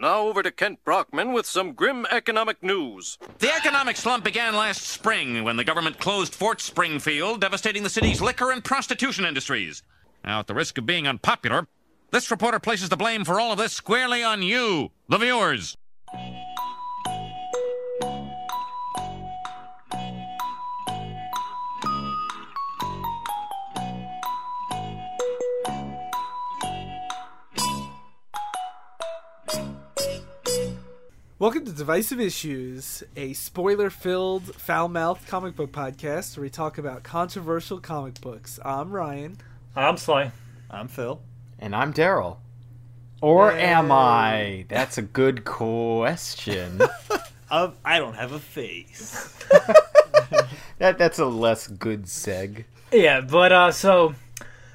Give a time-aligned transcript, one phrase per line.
[0.00, 3.18] Now over to Kent Brockman with some grim economic news.
[3.40, 8.20] The economic slump began last spring when the government closed Fort Springfield, devastating the city's
[8.20, 9.82] liquor and prostitution industries.
[10.24, 11.66] Now, at the risk of being unpopular,
[12.12, 15.76] this reporter places the blame for all of this squarely on you, the viewers.
[31.40, 36.78] Welcome to Divisive Issues, a spoiler filled, foul mouthed comic book podcast where we talk
[36.78, 38.58] about controversial comic books.
[38.64, 39.38] I'm Ryan.
[39.76, 40.32] I'm Sly.
[40.68, 41.20] I'm Phil.
[41.60, 42.38] And I'm Daryl.
[43.20, 43.62] Or Yay.
[43.62, 44.64] am I?
[44.68, 46.80] That's a good question.
[47.50, 49.32] Uh, I don't have a face.
[50.76, 52.64] that that's a less good seg.
[52.92, 54.14] Yeah, but uh, so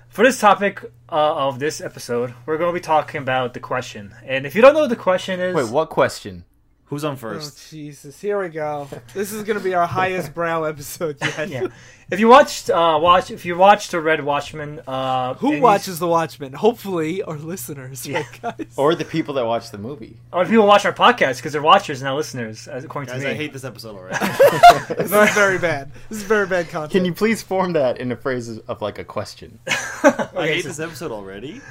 [0.09, 4.15] for this topic uh, of this episode, we're going to be talking about the question.
[4.25, 6.45] And if you don't know what the question is, Wait, what question?
[6.93, 7.47] Who's on first?
[7.47, 7.69] Oh, first?
[7.71, 8.21] Jesus.
[8.21, 8.87] Here we go.
[9.15, 11.49] This is going to be our highest brow episode yet.
[11.49, 11.67] yeah,
[12.11, 16.07] if you watched uh, watch if you watched the Red Watchman, uh, Who watches The
[16.07, 16.53] Watchmen?
[16.53, 18.17] Hopefully, our listeners, Yeah.
[18.43, 18.73] right, guys?
[18.77, 20.17] Or the people that watch the movie?
[20.31, 23.33] or the people watch our podcast because they're watchers, not listeners, according Guys, to me.
[23.33, 24.17] I hate this episode already.
[25.03, 25.91] This is very bad.
[26.09, 26.91] This is very bad content.
[26.91, 29.57] Can you please form that in a phrase of like a question?
[29.67, 31.61] I hate this episode already.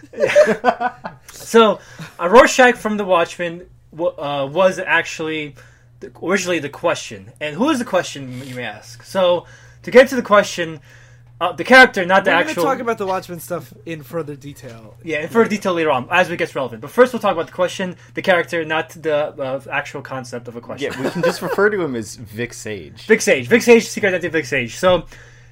[1.32, 1.78] So,
[2.20, 5.54] uh, Rorschach from The Watchmen w- uh, was actually
[6.00, 7.32] the, originally the question.
[7.40, 9.02] And who is the question, you may ask?
[9.02, 9.46] So,
[9.82, 10.80] to get to the question,
[11.40, 12.64] uh, the character, not the We're going to actual.
[12.64, 14.96] talk about The Watchmen stuff in further detail.
[15.02, 16.80] yeah, in further detail later on, as it gets relevant.
[16.80, 20.54] But first, we'll talk about the question, the character, not the uh, actual concept of
[20.54, 20.92] a question.
[20.92, 23.06] Yeah, we can just refer to him as Vic Sage.
[23.06, 23.48] Vic Sage.
[23.48, 24.76] Vic Sage, Secret Identity of Vic Sage.
[24.76, 25.04] So,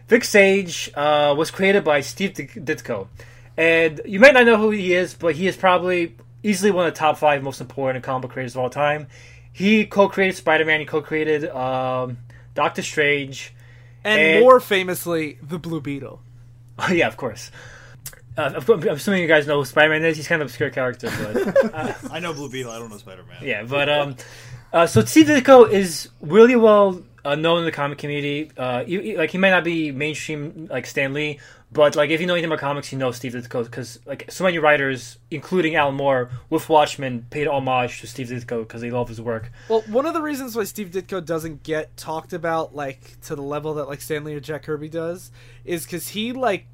[0.06, 3.08] Vic Sage uh, was created by Steve Ditko.
[3.56, 6.94] And you might not know who he is, but he is probably easily one of
[6.94, 9.06] the top five most important comic book creators of all time.
[9.52, 12.18] He co created Spider Man, he co created um,
[12.54, 13.54] Doctor Strange.
[14.04, 16.20] And, And- more famously, The Blue Beetle.
[16.78, 17.50] Oh, yeah, of course.
[18.38, 20.16] Uh, I'm assuming you guys know who Spider Man is.
[20.16, 21.10] He's kind of an obscure character,
[21.72, 22.10] but.
[22.12, 22.70] I know Blue Beetle.
[22.70, 23.36] I don't know Spider Man.
[23.42, 24.16] Yeah, but um,
[24.72, 28.50] uh, so Steve Ditko is really well uh, known in the comic community.
[28.56, 31.40] Uh, you, you- like he might not be mainstream like Stan Lee,
[31.72, 34.44] but like if you know anything about comics, you know Steve Ditko because like so
[34.44, 39.08] many writers, including Alan Moore with Watchmen, paid homage to Steve Ditko because they love
[39.08, 39.52] his work.
[39.68, 43.42] Well, one of the reasons why Steve Ditko doesn't get talked about like to the
[43.42, 45.30] level that like Stan Lee or Jack Kirby does
[45.64, 46.66] is because he like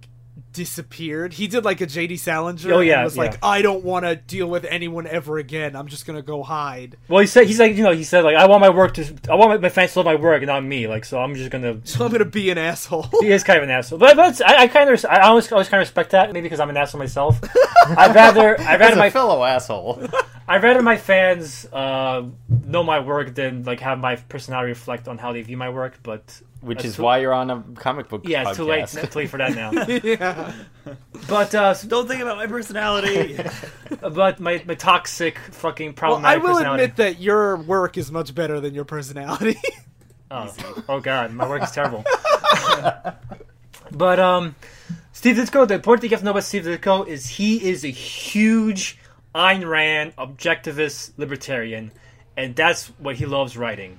[0.53, 1.35] disappeared.
[1.35, 2.73] He did like a JD Salinger.
[2.73, 3.23] Oh, and yeah, was yeah.
[3.23, 5.77] like, I don't want to deal with anyone ever again.
[5.77, 6.97] I'm just gonna go hide.
[7.09, 9.15] Well, he said he's like you know he said like I want my work to
[9.31, 10.89] I want my, my fans to love my work and not me.
[10.89, 11.81] Like so I'm just gonna.
[11.97, 13.09] So I'm gonna be an asshole.
[13.21, 15.69] He is kind of an asshole, but, but I, I kind of I always always
[15.69, 16.33] kind of respect that.
[16.33, 17.41] Maybe because I'm an asshole myself.
[17.87, 20.07] I'd rather I'd As rather a my fellow asshole.
[20.49, 22.25] I'd rather my fans uh,
[22.65, 25.99] know my work than like have my personality reflect on how they view my work.
[26.03, 28.85] But Which That's is too- why you're on a comic book yeah, it's too late.
[28.85, 29.05] podcast.
[29.05, 29.71] It's too late for that now.
[30.03, 30.53] yeah.
[31.29, 33.39] but uh, s- Don't think about my personality.
[34.01, 36.83] but my, my toxic fucking Well, I problematic will personality.
[36.85, 39.59] admit that your work is much better than your personality.
[40.31, 40.55] oh.
[40.89, 42.05] oh god, my work is terrible.
[43.93, 44.55] but um,
[45.13, 45.69] Steve Ditko.
[45.69, 48.99] The important thing you have to know about Steve Ditko is he is a huge
[49.35, 51.93] Ayn Rand objectivist libertarian,
[52.37, 53.99] and that's what he loves writing.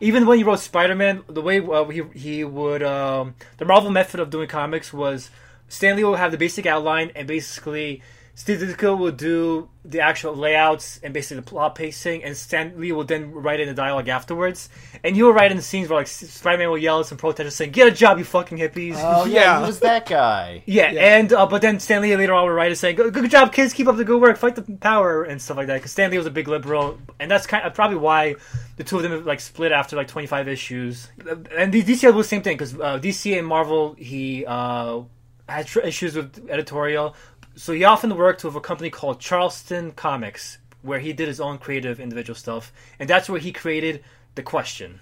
[0.00, 4.20] Even when he wrote Spider-Man, the way uh, he he would um, the Marvel method
[4.20, 5.30] of doing comics was
[5.68, 8.02] Stan Lee will have the basic outline and basically
[8.38, 12.92] Steve Ditko will do the actual layouts and basically the plot pacing, and Stan Lee
[12.92, 14.68] will then write in the dialogue afterwards.
[15.02, 17.54] And he will write in the scenes where like Spider-Man will yell at some protesters
[17.54, 19.66] saying, "Get a job, you fucking hippies." Oh yeah, Yeah.
[19.66, 20.62] he that guy.
[20.66, 21.16] Yeah, Yeah.
[21.16, 23.54] and uh, but then Stan Lee later on would write it saying, "Good, good job,
[23.54, 23.72] kids.
[23.72, 24.36] Keep up the good work.
[24.36, 27.30] Fight the power and stuff like that." Because Stan Lee was a big liberal, and
[27.30, 28.34] that's kind of probably why
[28.76, 31.08] the two of them like split after like twenty five issues.
[31.56, 35.00] And D- DC was the same thing because uh, DC and Marvel he uh,
[35.48, 37.14] had issues with editorial,
[37.56, 41.58] so he often worked with a company called Charlton Comics, where he did his own
[41.58, 44.04] creative individual stuff, and that's where he created
[44.34, 45.00] the Question.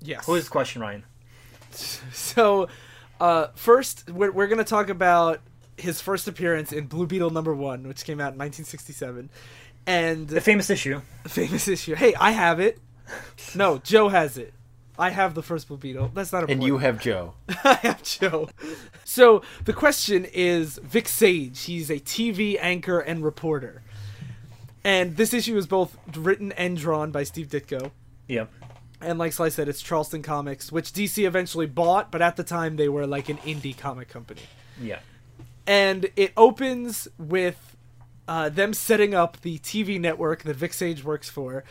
[0.00, 0.26] Yes.
[0.26, 1.04] Who is the Question, Ryan?
[1.70, 2.68] So,
[3.20, 5.40] uh, first, we're, we're going to talk about
[5.76, 9.28] his first appearance in Blue Beetle number one, which came out in 1967.
[9.86, 11.00] And The famous issue.
[11.22, 11.94] the famous issue.
[11.94, 12.78] Hey, I have it.
[13.54, 14.52] No, Joe has it.
[14.98, 16.10] I have the first Blue Beetle.
[16.12, 16.60] That's not important.
[16.62, 17.34] And you have Joe.
[17.64, 18.48] I have Joe.
[19.04, 21.62] So the question is Vic Sage.
[21.62, 23.82] He's a TV anchor and reporter.
[24.84, 27.90] And this issue is both written and drawn by Steve Ditko.
[28.28, 28.50] Yep.
[29.00, 32.76] And like Sly said, it's Charlton Comics, which DC eventually bought, but at the time
[32.76, 34.42] they were like an indie comic company.
[34.80, 34.98] Yeah.
[35.66, 37.76] And it opens with
[38.26, 41.62] uh, them setting up the TV network that Vic Sage works for,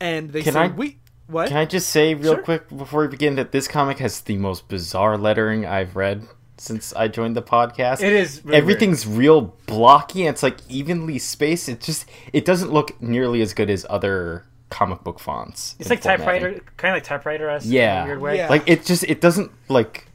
[0.00, 1.48] and they Can say I- we what?
[1.48, 2.42] Can I just say real Sure.
[2.42, 6.26] quick before we begin that this comic has the most bizarre lettering I've read
[6.58, 8.02] since I joined the podcast.
[8.02, 11.68] It is really Everything's real blocky and it's like evenly spaced.
[11.68, 15.76] It just it doesn't look nearly as good as other comic book fonts.
[15.78, 16.24] It's like formatting.
[16.26, 17.66] typewriter, kind of like typewriter esque.
[17.68, 17.98] Yeah.
[17.98, 18.36] in a weird way.
[18.38, 18.48] Yeah.
[18.48, 20.06] Like it just it doesn't like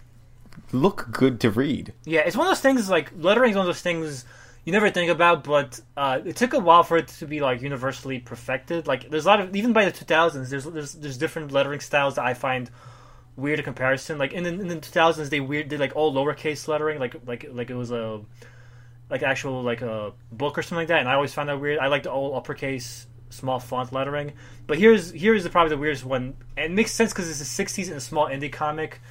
[0.72, 1.94] look good to read.
[2.06, 4.26] Yeah, it's one of those things like lettering is one of those things
[4.64, 7.62] you never think about, but uh, it took a while for it to be like
[7.62, 8.88] universally perfected.
[8.88, 12.16] Like there's a lot of even by the 2000s, there's there's there's different lettering styles
[12.16, 12.70] that I find
[13.36, 14.18] weird in comparison.
[14.18, 17.48] Like in the, in the 2000s, they weird did like all lowercase lettering, like like
[17.52, 18.22] like it was a
[19.10, 21.80] like actual like a book or something like that, and I always found that weird.
[21.80, 24.34] I like the all uppercase small font lettering,
[24.68, 27.64] but here's here's the probably the weirdest one, and it makes sense because it's the
[27.64, 29.02] 60s and a small indie comic.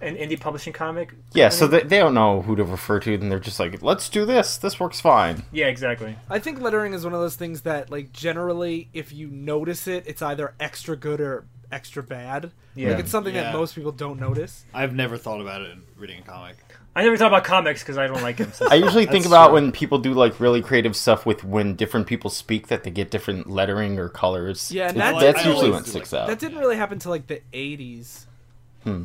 [0.00, 1.14] An indie publishing comic.
[1.32, 4.10] Yeah, so they, they don't know who to refer to, and they're just like, let's
[4.10, 4.58] do this.
[4.58, 5.44] This works fine.
[5.52, 6.16] Yeah, exactly.
[6.28, 10.04] I think lettering is one of those things that, like, generally, if you notice it,
[10.06, 12.52] it's either extra good or extra bad.
[12.74, 12.90] Yeah.
[12.90, 14.66] Like, it's something that most people don't notice.
[14.74, 16.56] I've never thought about it in reading a comic.
[16.94, 18.52] I never thought about comics because I don't like them.
[18.52, 19.54] So I usually think about true.
[19.54, 23.10] when people do like really creative stuff with when different people speak that they get
[23.10, 24.72] different lettering or colors.
[24.72, 26.28] Yeah, and It- that- that's usually always when sticks like out.
[26.28, 28.24] That didn't really happen to like the '80s.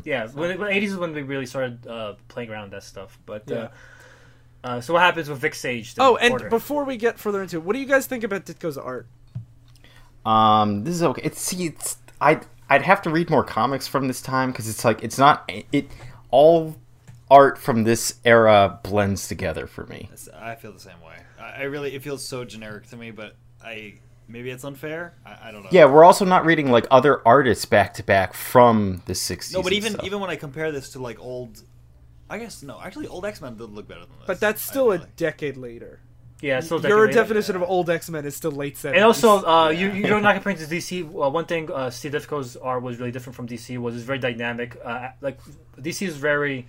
[0.04, 3.18] Yeah, when, when 80s is when we really started uh, playing around with that stuff.
[3.26, 3.56] But Yeah.
[3.56, 3.70] uh,
[4.64, 5.96] uh, so what happens with Vic Sage?
[5.96, 6.50] the Oh, and reporter?
[6.50, 9.08] before we get further into it, what do you guys think about Ditko's art?
[10.26, 11.22] Um, this is okay.
[11.24, 14.86] It's see, it's I I'd have to read more comics from this time because it's
[14.86, 15.88] like it's not it
[16.30, 16.76] all
[17.30, 20.10] art from this era blends together for me.
[20.36, 21.16] I feel the same way.
[21.40, 23.96] I, I really it feels so generic to me, but I
[24.32, 25.14] maybe it's unfair.
[25.26, 25.70] I, I don't know.
[25.72, 29.54] Yeah, we're also not reading like other artists back to back from the '60s.
[29.54, 30.06] No, but even stuff.
[30.06, 31.62] even when I compare this to like old,
[32.30, 34.28] I guess no, actually old X Men did look better than this.
[34.28, 35.16] But that's still a like.
[35.16, 36.00] decade later.
[36.42, 38.96] yeah, it's still Your decade- definition of old X Men is still late '70s.
[38.96, 41.04] And also, uh, you you're not comparing to DC.
[41.04, 44.20] Uh, one thing uh, Steve Ditko's art was really different from DC was it's very
[44.20, 44.78] dynamic.
[44.84, 45.40] Uh, like
[45.78, 46.68] DC is very,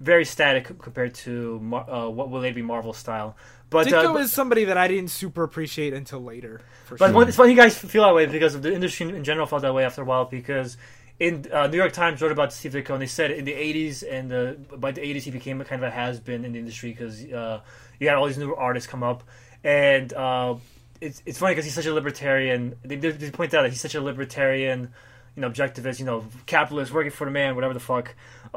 [0.00, 3.36] very static compared to uh, what will later be Marvel style.
[3.72, 6.60] But uh, Ditko but- is somebody that I didn't super appreciate until later.
[6.84, 7.22] For But sure.
[7.28, 9.84] it's funny you guys feel that way because the industry in general felt that way
[9.84, 10.76] after a while because
[11.18, 14.02] in uh, New York Times wrote about Steve Ditko and they said in the 80s
[14.08, 16.90] and the, by the 80s he became a kind of a has-been in the industry
[16.90, 17.60] because uh,
[18.00, 19.22] you had all these new artists come up
[19.64, 20.54] and uh,
[21.00, 23.80] it's, it's funny because he's such a libertarian they, they, they point out that he's
[23.80, 24.92] such a libertarian
[25.36, 28.14] you know objectivist you know capitalist working for the man whatever the fuck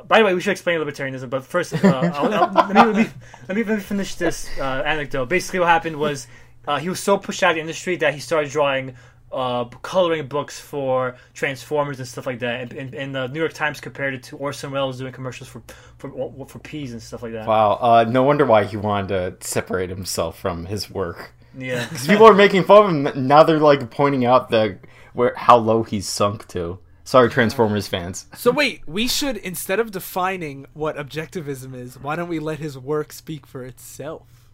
[0.07, 2.95] by the way we should explain libertarianism but first uh, I'll, I'll, let, me, let,
[2.95, 3.09] me,
[3.47, 6.27] let, me, let me finish this uh, anecdote basically what happened was
[6.68, 8.95] uh, he was so pushed out of the industry that he started drawing
[9.31, 12.62] uh, coloring books for Transformers and stuff like that.
[12.62, 15.62] And, and, and the New York Times compared it to Orson Welles doing commercials for
[15.98, 17.45] for for peas and stuff like that.
[17.45, 21.33] wow, uh, no wonder why he wanted to separate himself from his work.
[21.57, 23.44] Yeah, 'Cause people are making fun of him now.
[23.44, 24.80] They're like pointing out the
[25.13, 26.80] where how low he's sunk to.
[27.05, 28.25] Sorry, Transformers fans.
[28.35, 32.77] So wait, we should instead of defining what objectivism is, why don't we let his
[32.77, 34.45] work speak for itself?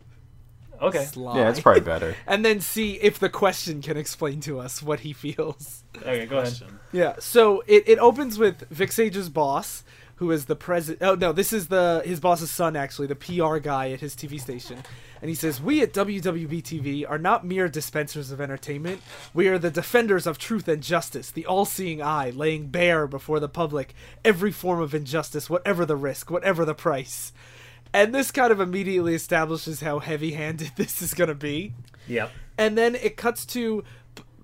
[0.82, 1.06] okay.
[1.06, 1.38] Sly.
[1.38, 2.16] Yeah, it's probably better.
[2.28, 5.84] and then see if the question can explain to us what he feels.
[5.98, 6.60] Okay, go ahead.
[6.92, 7.16] Yeah.
[7.20, 9.84] So it, it opens with Vic Sage's boss,
[10.16, 11.04] who is the president.
[11.04, 14.40] Oh no, this is the his boss's son actually, the PR guy at his TV
[14.40, 14.80] station.
[15.22, 19.02] And he says, "We at WWB TV are not mere dispensers of entertainment.
[19.34, 23.48] We are the defenders of truth and justice, the all-seeing eye, laying bare before the
[23.48, 23.94] public
[24.26, 27.32] every form of injustice, whatever the risk, whatever the price."
[27.94, 31.74] And this kind of immediately establishes how heavy-handed this is going to be
[32.08, 32.32] Yep.
[32.58, 33.84] and then it cuts to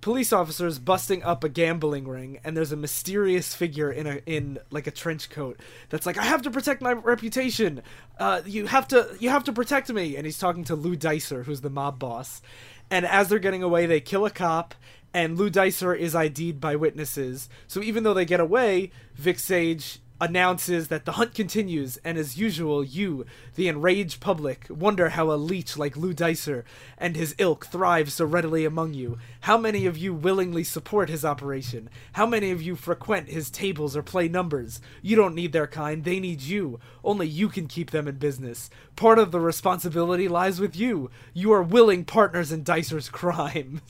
[0.07, 4.57] police officers busting up a gambling ring and there's a mysterious figure in a in
[4.71, 5.59] like a trench coat
[5.89, 7.81] that's like i have to protect my reputation.
[8.17, 10.15] Uh, you have to you have to protect me.
[10.15, 12.41] And he's talking to lou dicer who's the mob boss.
[12.89, 14.75] And as they're getting away they kill a cop
[15.13, 17.49] and lou dicer is id'd by witnesses.
[17.67, 22.38] So even though they get away vic sage announces that the hunt continues, and as
[22.38, 26.63] usual, you, the enraged public, wonder how a leech like Lou Dicer
[26.97, 29.17] and his ilk thrives so readily among you.
[29.41, 31.89] How many of you willingly support his operation?
[32.13, 34.81] How many of you frequent his tables or play numbers?
[35.01, 36.79] You don't need their kind, they need you.
[37.03, 38.69] Only you can keep them in business.
[38.95, 41.12] Part of the responsibility lies with you.
[41.33, 43.81] You are willing partners in Dicer's crime.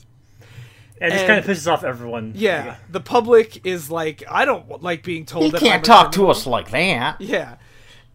[1.00, 2.32] And this And- kind of pisses off everyone.
[2.34, 6.12] Yeah, the public is like, I don't like being told He that can't I'm talk
[6.12, 7.20] to us like that.
[7.20, 7.56] Yeah.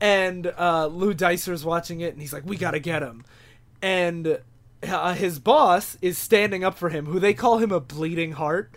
[0.02, 3.24] And uh, Lou Dicer's watching it, and he's like, "We gotta get him."
[3.82, 4.40] And
[4.86, 8.76] uh, his boss is standing up for him, who they call him a bleeding heart,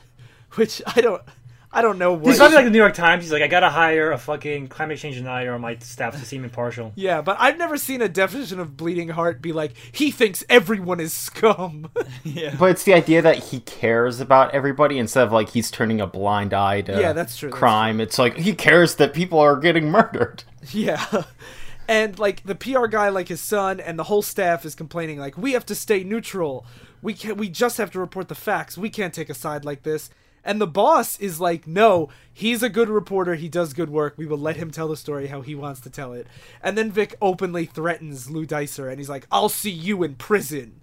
[0.53, 1.23] which I don't,
[1.77, 2.29] I don't know what.
[2.29, 3.23] He's probably like the New York Times.
[3.23, 6.43] He's like, I gotta hire a fucking climate change denier on my staff to seem
[6.43, 6.91] impartial.
[6.97, 11.01] yeah, but I've never seen a definition of bleeding heart be like he thinks everyone
[11.01, 11.91] is scum.
[12.25, 12.57] Yeah.
[12.59, 16.07] But it's the idea that he cares about everybody instead of like he's turning a
[16.07, 18.01] blind eye to Yeah, that's true, that's crime.
[18.01, 20.45] It's like he cares that people are getting murdered.
[20.73, 21.25] Yeah.
[21.87, 25.37] And like the PR guy like his son and the whole staff is complaining like
[25.37, 26.67] we have to stay neutral.
[27.03, 28.77] We can not we just have to report the facts.
[28.77, 30.11] We can't take a side like this.
[30.47, 33.35] And the boss is like, "No, he's a good reporter.
[33.35, 34.15] He does good work.
[34.17, 36.27] We will let him tell the story how he wants to tell it."
[36.63, 40.81] And then Vic openly threatens Lou Dicer and he's like, "I'll see you in prison."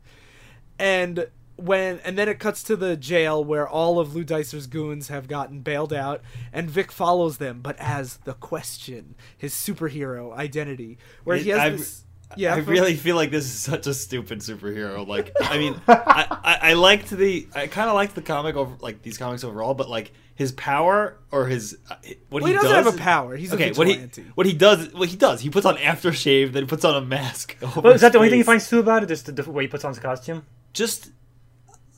[0.78, 5.08] And when and then it cuts to the jail where all of Lou Dicer's goons
[5.08, 10.98] have gotten bailed out, and Vic follows them, but as the question, his superhero identity,
[11.24, 12.03] where he has I- this.
[12.38, 15.08] Yeah, I for- really feel like this is such a stupid superhero.
[15.08, 18.76] Like, I mean, I, I, I liked the, I kind of liked the comic over,
[18.82, 21.96] like these comics overall, but like his power or his uh,
[22.30, 22.86] what Well, he, he doesn't does.
[22.86, 23.36] have a power.
[23.36, 23.72] He's a okay.
[23.74, 23.96] What he
[24.36, 27.06] what he does, what he does, he puts on aftershave, then he puts on a
[27.06, 27.56] mask.
[27.64, 28.48] Over Well, is that the only thing you face.
[28.48, 29.08] find stupid about it?
[29.08, 30.46] Just the, the way he puts on his costume?
[30.74, 31.12] Just,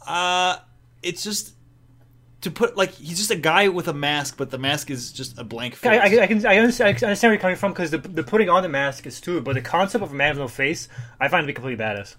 [0.06, 0.58] uh,
[1.02, 1.54] it's just
[2.46, 5.38] to put like he's just a guy with a mask, but the mask is just
[5.40, 6.00] a blank face.
[6.00, 8.24] I, I, I can I understand, I understand where you're coming from because the, the
[8.24, 10.88] putting on the mask is too, but the concept of a man with no face,
[11.20, 12.16] I find to be completely badass.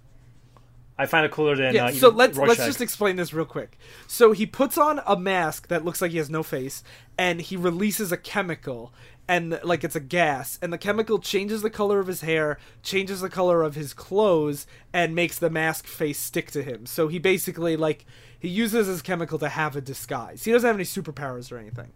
[0.98, 3.44] I find it cooler than Yeah, uh, so even let's let's just explain this real
[3.44, 3.78] quick.
[4.08, 6.82] So he puts on a mask that looks like he has no face,
[7.16, 8.92] and he releases a chemical,
[9.28, 13.20] and like it's a gas, and the chemical changes the color of his hair, changes
[13.20, 16.84] the color of his clothes, and makes the mask face stick to him.
[16.84, 18.04] So he basically like
[18.38, 20.44] he uses his chemical to have a disguise.
[20.44, 21.92] He doesn't have any superpowers or anything.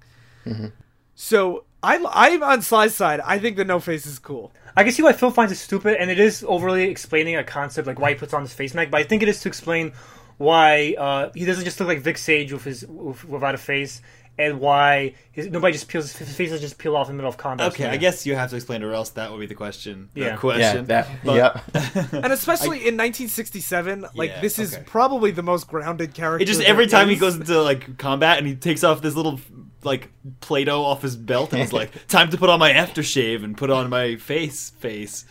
[1.14, 3.20] So I I'm on Sly's side.
[3.20, 4.52] I think the no face is cool.
[4.76, 7.86] I can see why Phil finds it stupid, and it is overly explaining a concept
[7.86, 8.90] like why he puts on his face mask.
[8.90, 9.92] But I think it is to explain
[10.38, 14.00] why uh, he doesn't just look like Vic Sage with his with, without a face,
[14.40, 17.36] and why his, nobody just peels his face just peel off in the middle of
[17.36, 17.72] combat.
[17.72, 20.08] Okay, I guess you have to explain it, or else that would be the question.
[20.14, 20.26] the Yeah.
[20.28, 20.84] Yeah, question.
[20.86, 21.08] that.
[21.24, 21.60] But- yeah.
[22.12, 24.82] And especially in 1967, like Yeah, this is okay.
[24.86, 26.42] probably the most grounded character.
[26.42, 29.40] It just every time he goes into like combat and he takes off this little
[29.82, 33.56] like Play-Doh off his belt and he's like, "Time to put on my aftershave and
[33.56, 35.24] put on my face face,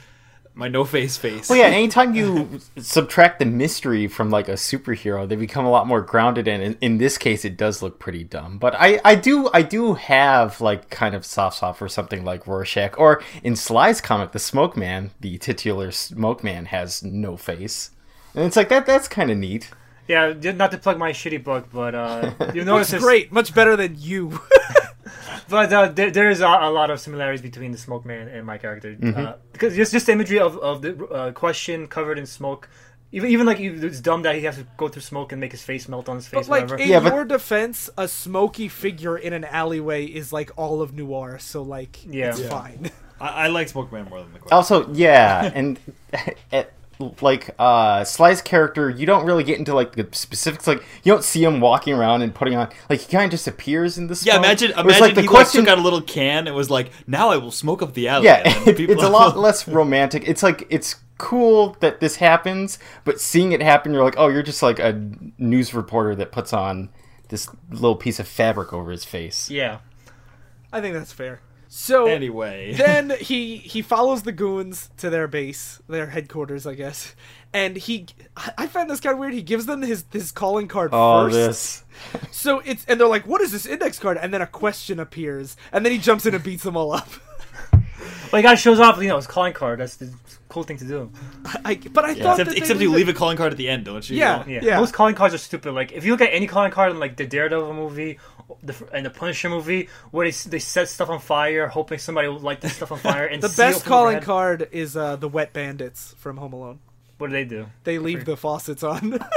[0.60, 1.66] my no face face." Well, yeah.
[1.80, 6.48] Anytime you subtract the mystery from like a superhero, they become a lot more grounded.
[6.48, 8.60] And in, in this case, it does look pretty dumb.
[8.60, 12.46] But I, I do, I do have like kind of soft spot for something like
[12.46, 17.92] Rorschach, or in Sly's comic, the Smoke Man, the titular Smoke Man has no face,
[18.36, 18.86] and it's like that.
[18.86, 19.72] That's kind of neat.
[20.10, 20.34] Yeah.
[20.52, 23.76] Not to plug my shitty book, but uh, you Looks notice there's- great, much better
[23.78, 24.40] than you.
[25.50, 28.46] But uh, there, there is a, a lot of similarities between the Smoke Man and
[28.46, 29.20] my character Mm-hmm.
[29.20, 32.70] uh, because just just the imagery of of the uh, question covered in smoke.
[33.12, 35.64] Even even like it's dumb that he has to go through smoke and make his
[35.64, 36.46] face melt on his face.
[36.46, 36.84] but like whatever.
[36.84, 40.94] in Yeah, but- your defense, a smoky figure in an alleyway is like all of
[40.94, 42.30] noir, so like Yeah.
[42.30, 42.50] it's Yeah.
[42.50, 42.92] fine.
[43.20, 44.56] I, I like Smoke Man more than the question.
[44.56, 45.80] Also, yeah, and
[46.54, 46.72] at,
[47.22, 50.68] like uh Sly's character, you don't really get into like the specifics.
[50.68, 53.48] Like you don't see him walking around and putting on like he kind of just
[53.48, 54.34] appears in the smoke.
[54.34, 55.62] yeah, imagine Whereas, imagine like the he question.
[55.62, 58.08] like took out a little can and was like, "Now I will smoke up the
[58.10, 60.28] alley." yeah, and people- it's a lot less romantic.
[60.28, 64.44] It's like it's cool that this happens, but seeing it happen, you're like, oh, you're
[64.44, 64.94] just like a
[65.38, 66.90] news reporter that puts on
[67.28, 69.50] this little piece of fabric over his face.
[69.50, 69.80] yeah.
[70.72, 71.42] I think that's fair.
[71.72, 77.16] So Anyway, then he he follows the goons to their base, their headquarters, I guess.
[77.54, 78.08] And he,
[78.58, 79.34] I find this kind of weird.
[79.34, 81.36] He gives them his his calling card Oh, first.
[81.36, 81.84] this.
[82.32, 85.58] So it's and they're like, "What is this index card?" And then a question appears,
[85.72, 87.08] and then he jumps in and beats them all up.
[88.32, 89.80] Well, he guy shows off, you know, his calling card.
[89.80, 90.14] That's the
[90.50, 91.12] cool thing to do.
[91.66, 93.86] I, but I thought except, except you leave leave a calling card at the end,
[93.86, 94.18] don't you?
[94.18, 94.46] Yeah.
[94.46, 94.80] You Yeah.
[94.80, 95.74] Most calling cards are stupid.
[95.74, 98.20] Like if you look at any calling card in like the Daredevil movie,
[98.64, 102.40] the and the Punisher movie, where they they set stuff on fire, hoping somebody will
[102.40, 104.24] light the stuff on fire, and The best calling overhead.
[104.26, 106.80] card is uh, the Wet Bandits from Home Alone.
[107.18, 107.68] What do they do?
[107.84, 109.20] They leave the faucets on.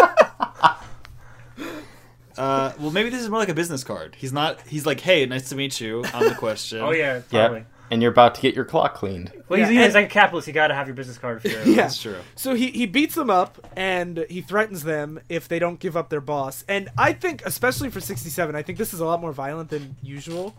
[2.37, 4.17] Uh, well, maybe this is more like a business card.
[4.19, 4.59] He's not.
[4.63, 6.81] He's like, "Hey, nice to meet you." I'm the question.
[6.81, 7.67] Oh yeah, Yeah, probably.
[7.91, 9.31] And you're about to get your clock cleaned.
[9.49, 10.47] Well, he's, Yeah, he's and- like a capitalist.
[10.49, 11.45] You gotta have your business card.
[11.45, 12.17] If yeah, That's true.
[12.37, 16.09] So he he beats them up and he threatens them if they don't give up
[16.09, 16.65] their boss.
[16.69, 19.97] And I think, especially for '67, I think this is a lot more violent than
[20.03, 20.55] usual.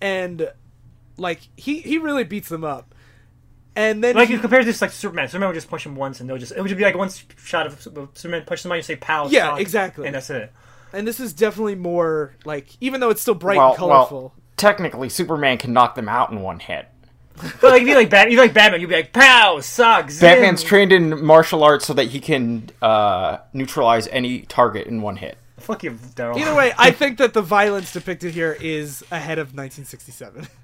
[0.00, 0.50] And
[1.16, 2.94] like he he really beats them up.
[3.74, 5.28] And then Like he- you compare this like to Superman.
[5.28, 7.10] Superman would just punch him once, and they'll just it would just be like one
[7.36, 7.80] shot of
[8.14, 10.06] Superman punch somebody and say "pow." Yeah, shock, exactly.
[10.06, 10.52] and that's it.
[10.92, 14.20] and this is definitely more like even though it's still bright well, and colorful.
[14.20, 16.88] well, technically, Superman can knock them out in one hit.
[17.60, 20.10] But like if you like Bat, you like Batman, you'd be like "pow," suck.
[20.10, 20.28] Zim.
[20.28, 25.16] Batman's trained in martial arts so that he can uh, neutralize any target in one
[25.16, 25.38] hit.
[25.58, 26.36] Fuck you, Daryl.
[26.36, 30.48] Either way, I think that the violence depicted here is ahead of 1967.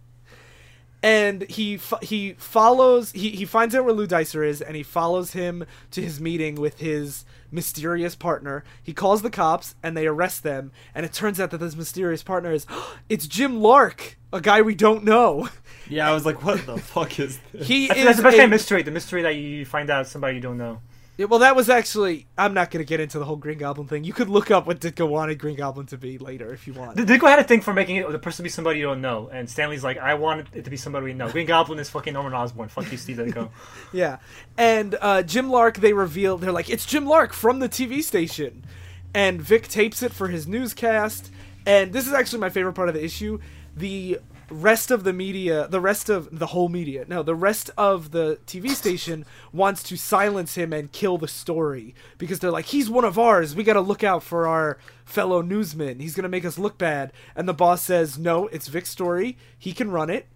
[1.00, 4.82] And he fo- he follows he, he finds out where Lou Dicer is and he
[4.82, 8.64] follows him to his meeting with his mysterious partner.
[8.82, 12.22] He calls the cops and they arrest them and it turns out that this mysterious
[12.22, 12.66] partner is
[13.08, 15.48] it's Jim Lark, a guy we don't know.
[15.88, 17.66] Yeah, I was like, what the fuck is this?
[17.66, 18.82] He That's, is that's the best a- kind of mystery.
[18.82, 20.80] The mystery that you find out somebody you don't know.
[21.18, 22.28] Yeah, well, that was actually.
[22.38, 24.04] I'm not going to get into the whole Green Goblin thing.
[24.04, 26.94] You could look up what Ditko wanted Green Goblin to be later if you want.
[26.94, 29.28] The Ditko had a thing for making it the person be somebody you don't know,
[29.32, 31.28] and Stan Lee's like, I want it to be somebody we know.
[31.28, 32.68] Green Goblin is fucking Norman Osborn.
[32.68, 33.50] Fuck you, Steve Ditko.
[33.92, 34.18] Yeah,
[34.56, 35.78] and uh, Jim Lark.
[35.78, 38.64] They reveal they're like it's Jim Lark from the TV station,
[39.12, 41.32] and Vic tapes it for his newscast.
[41.66, 43.40] And this is actually my favorite part of the issue.
[43.76, 48.10] The rest of the media, the rest of the whole media, no, the rest of
[48.10, 52.90] the TV station wants to silence him and kill the story because they're like, he's
[52.90, 53.54] one of ours.
[53.54, 56.00] We got to look out for our fellow newsman.
[56.00, 57.12] He's gonna make us look bad.
[57.34, 59.36] And the boss says, no, it's Vic's story.
[59.58, 60.26] He can run it.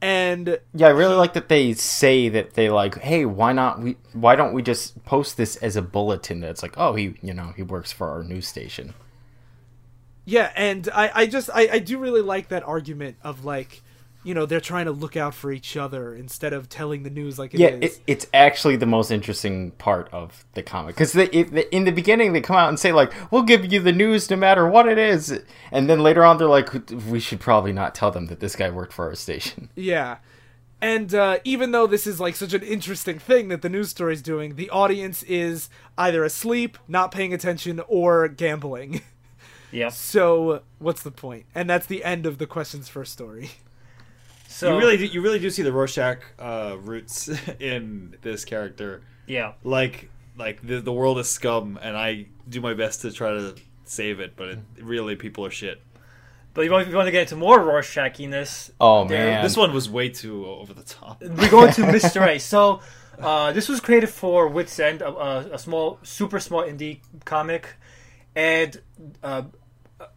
[0.00, 3.96] And Yeah, I really like that they say that they like, hey, why not we?
[4.12, 6.40] Why don't we just post this as a bulletin?
[6.40, 8.94] That's like, oh, he, you know, he works for our news station.
[10.24, 13.82] Yeah, and I, I just I, I do really like that argument of like,
[14.22, 17.40] you know, they're trying to look out for each other instead of telling the news
[17.40, 17.60] like it is.
[17.60, 22.32] yeah, it, it's actually the most interesting part of the comic because in the beginning
[22.32, 24.96] they come out and say like, we'll give you the news no matter what it
[24.98, 25.40] is,
[25.72, 26.72] and then later on they're like,
[27.08, 29.70] we should probably not tell them that this guy worked for our station.
[29.76, 30.18] Yeah.
[30.80, 34.14] And uh, even though this is like such an interesting thing that the news story
[34.14, 39.00] is doing, the audience is either asleep, not paying attention, or gambling.
[39.72, 39.92] Yep.
[39.92, 41.46] so what's the point?
[41.54, 43.50] And that's the end of the questions first story.
[44.48, 49.02] So you really, do, you really do see the Rorschach uh, roots in this character.
[49.26, 49.52] yeah.
[49.64, 53.54] Like, like the the world is scum, and I do my best to try to
[53.84, 55.80] save it, but it, really people are shit.
[56.54, 59.42] But if you want, if you want to get into more Rorschachiness, Oh there- man,
[59.42, 61.22] This one was way too over the top.
[61.22, 62.26] we go into Mr.
[62.28, 62.38] A.
[62.38, 62.80] So,
[63.18, 67.76] uh, this was created for Witzend, a, a, a small, super small indie comic,
[68.36, 68.80] and
[69.22, 69.42] uh,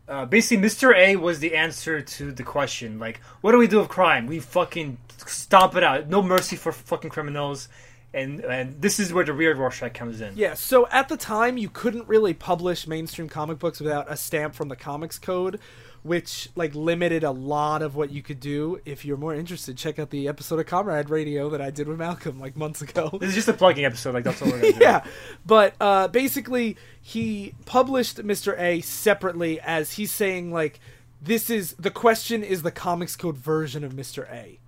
[0.07, 0.95] uh, basically, Mr.
[0.95, 4.27] A was the answer to the question, like, what do we do with crime?
[4.27, 7.69] We fucking stomp it out, no mercy for fucking criminals,
[8.13, 10.33] and and this is where the weird Rorschach comes in.
[10.35, 14.55] Yeah, so at the time you couldn't really publish mainstream comic books without a stamp
[14.55, 15.59] from the Comics Code,
[16.05, 18.79] which like limited a lot of what you could do.
[18.85, 21.98] If you're more interested, check out the episode of Comrade Radio that I did with
[21.98, 23.09] Malcolm like months ago.
[23.20, 24.79] This is just a plugging episode, like that's all we're gonna do.
[24.81, 25.03] yeah,
[25.48, 28.55] but uh, basically he published Mr.
[28.59, 30.79] A separately as he's saying like
[31.20, 34.31] this is the question is the Comics Code version of Mr.
[34.31, 34.59] A.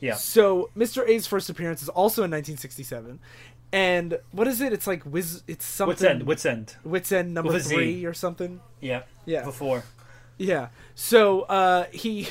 [0.00, 0.16] yeah.
[0.16, 1.08] So Mr.
[1.08, 3.18] A's first appearance is also in 1967,
[3.72, 4.74] and what is it?
[4.74, 5.42] It's like Wiz.
[5.48, 5.96] It's something.
[5.96, 6.76] Witzend, Wits End.
[6.84, 7.74] Wits End number With a Z.
[7.74, 8.60] three or something.
[8.82, 9.44] Yeah, Yeah.
[9.46, 9.82] Before.
[10.38, 10.68] Yeah.
[10.94, 12.28] So uh, he,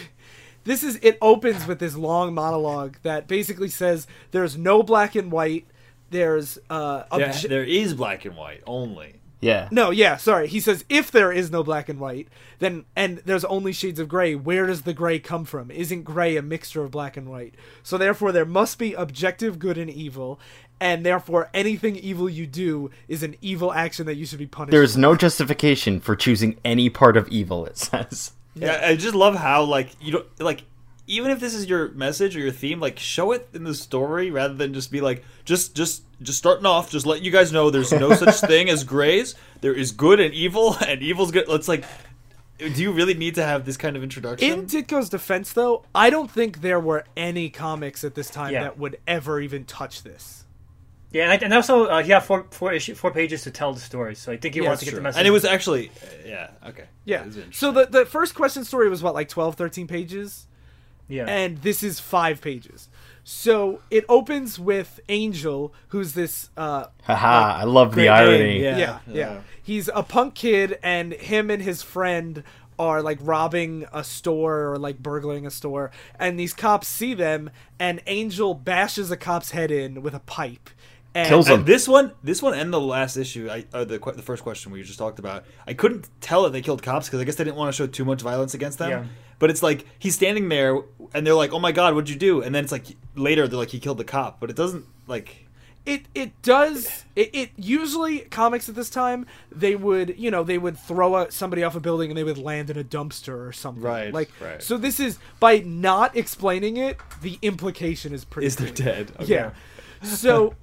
[0.63, 5.31] this is it opens with this long monologue that basically says there's no black and
[5.31, 5.65] white.
[6.09, 9.15] There's uh, Yeah, obje- there is black and white only.
[9.39, 10.47] Yeah, no, yeah, sorry.
[10.47, 12.27] He says if there is no black and white,
[12.59, 14.33] then and there's only shades of gray.
[14.35, 15.69] Where does the gray come from?
[15.69, 17.55] Isn't gray a mixture of black and white?
[17.83, 20.39] So therefore, there must be objective good and evil,
[20.79, 24.71] and therefore anything evil you do is an evil action that you should be punished.
[24.71, 27.65] there is no justification for choosing any part of evil.
[27.65, 28.31] It says.
[28.55, 30.63] Yeah, I just love how like you don't like
[31.07, 34.29] even if this is your message or your theme, like show it in the story
[34.29, 37.69] rather than just be like just just just starting off, just let you guys know
[37.69, 39.35] there's no such thing as grays.
[39.61, 41.47] There is good and evil, and evil's good.
[41.47, 41.83] Let's like,
[42.59, 44.51] do you really need to have this kind of introduction?
[44.51, 48.63] In Ditko's defense, though, I don't think there were any comics at this time Yeah.
[48.63, 50.43] that would ever even touch this.
[51.11, 53.71] Yeah, and, I, and also uh, he had four four issue, four pages to tell
[53.73, 54.99] the story, so I think he Yeah, wanted to get true.
[54.99, 55.19] the message.
[55.19, 57.23] and it was actually, uh, yeah, okay, Yeah.
[57.53, 60.47] So the the first question story was what like 12, 13 pages,
[61.07, 62.89] yeah, and this is five pages.
[63.23, 68.63] So it opens with Angel, who's this uh Haha, I love the irony.
[68.63, 69.39] yeah, Yeah, yeah, yeah.
[69.61, 72.43] He's a punk kid, and him and his friend
[72.79, 77.49] are like robbing a store or like burglaring a store, and these cops see them,
[77.79, 80.69] and Angel bashes a cop's head in with a pipe.
[81.15, 81.61] And Kills him.
[81.61, 84.71] And this one, this one, and the last issue, I, uh, the the first question
[84.71, 87.43] we just talked about, I couldn't tell that they killed cops because I guess they
[87.43, 88.89] didn't want to show too much violence against them.
[88.89, 89.03] Yeah.
[89.39, 90.79] But it's like he's standing there,
[91.13, 93.59] and they're like, "Oh my god, what'd you do?" And then it's like later they're
[93.59, 95.45] like, "He killed the cop," but it doesn't like.
[95.85, 100.57] it it does it, it usually comics at this time they would you know they
[100.57, 103.53] would throw a, somebody off a building and they would land in a dumpster or
[103.53, 104.61] something Right, like right.
[104.61, 109.11] so this is by not explaining it the implication is pretty Is they're dead?
[109.21, 109.33] Okay.
[109.33, 109.51] yeah
[110.03, 110.55] so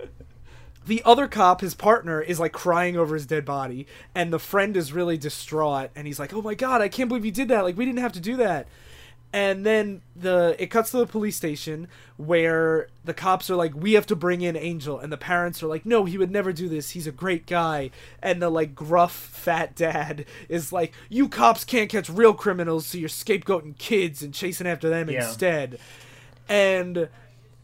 [0.87, 4.77] the other cop, his partner, is like crying over his dead body, and the friend
[4.77, 7.65] is really distraught, and he's like, "Oh my god, I can't believe you did that!
[7.65, 8.67] Like, we didn't have to do that."
[9.33, 13.95] And then the it cuts to the police station where the cops are like, "We
[13.95, 16.69] have to bring in Angel," and the parents are like, "No, he would never do
[16.69, 16.91] this.
[16.91, 17.91] He's a great guy."
[18.23, 22.97] And the like gruff fat dad is like, "You cops can't catch real criminals, so
[22.97, 25.27] you're scapegoating kids and chasing after them Yeah.
[25.27, 25.81] instead."
[26.49, 27.09] And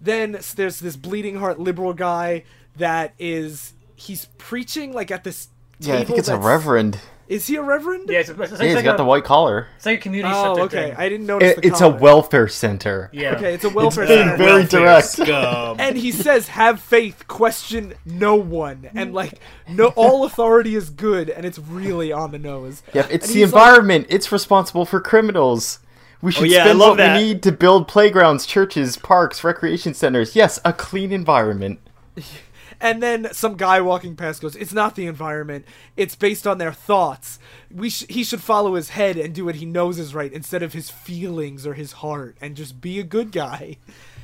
[0.01, 2.43] then there's this bleeding heart liberal guy
[2.77, 6.99] that is he's preaching like at this Yeah, I think it's a that's- reverend.
[7.29, 8.11] Is he a reverend?
[8.11, 9.69] Yeah, it's, it's, it's Yeah, he's like got a, the white collar.
[9.77, 10.89] It's like a community Oh, center okay.
[10.89, 10.95] thing.
[10.99, 11.53] I didn't notice.
[11.53, 11.99] It, the it's a collar.
[11.99, 13.09] welfare center.
[13.13, 13.37] yeah.
[13.37, 14.37] Okay, it's a welfare being center.
[14.37, 15.07] very direct.
[15.07, 15.77] Scum.
[15.79, 19.35] and he says, "Have faith, question no one," and like,
[19.69, 22.83] no, all authority is good, and it's really on the nose.
[22.95, 24.07] Yep, it's And the he's like- environment.
[24.09, 25.79] it's responsible for criminals.
[26.21, 27.17] We should oh, yeah, I spend love what that.
[27.17, 30.35] we need to build playgrounds, churches, parks, recreation centers.
[30.35, 31.79] Yes, a clean environment.
[32.81, 35.67] And then some guy walking past goes, "It's not the environment.
[35.97, 37.39] It's based on their thoughts.
[37.71, 40.63] We sh- he should follow his head and do what he knows is right instead
[40.63, 43.77] of his feelings or his heart, and just be a good guy."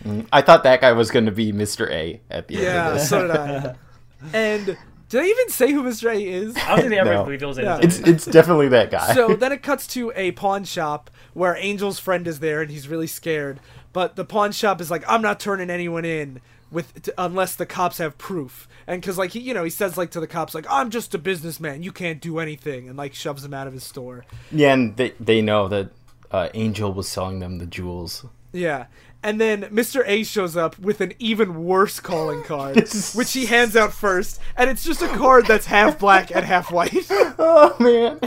[0.04, 1.90] Mm, I thought that guy was going to be Mr.
[1.90, 3.08] A at the end of Yeah, this.
[3.08, 3.74] so did I.
[4.32, 4.76] And
[5.10, 6.10] did I even say who Mr.
[6.10, 6.56] A is?
[6.56, 7.24] I don't think they ever No.
[7.26, 7.76] reveals Yeah.
[7.78, 8.06] anything.
[8.14, 9.14] It's it's definitely that guy.
[9.14, 12.88] so then it cuts to a pawn shop where Angel's friend is there and he's
[12.88, 13.60] really scared.
[13.92, 16.40] But the pawn shop is like, I'm not turning anyone in
[16.76, 18.68] with t- unless the cops have proof.
[18.86, 21.14] And because like he, you know, he says like to the cops like, I'm just
[21.14, 21.82] a businessman.
[21.82, 24.24] You can't do anything, and like shoves him out of his store.
[24.52, 25.88] yeah, and they they know that
[26.30, 28.26] uh, Angel was selling them the jewels.
[28.52, 28.86] Yeah.
[29.22, 30.04] And then Mr.
[30.06, 32.76] A shows up with an even worse calling card,
[33.14, 36.70] which he hands out first, and it's just a card that's half black and half
[36.70, 36.92] white.
[37.38, 38.20] Oh man,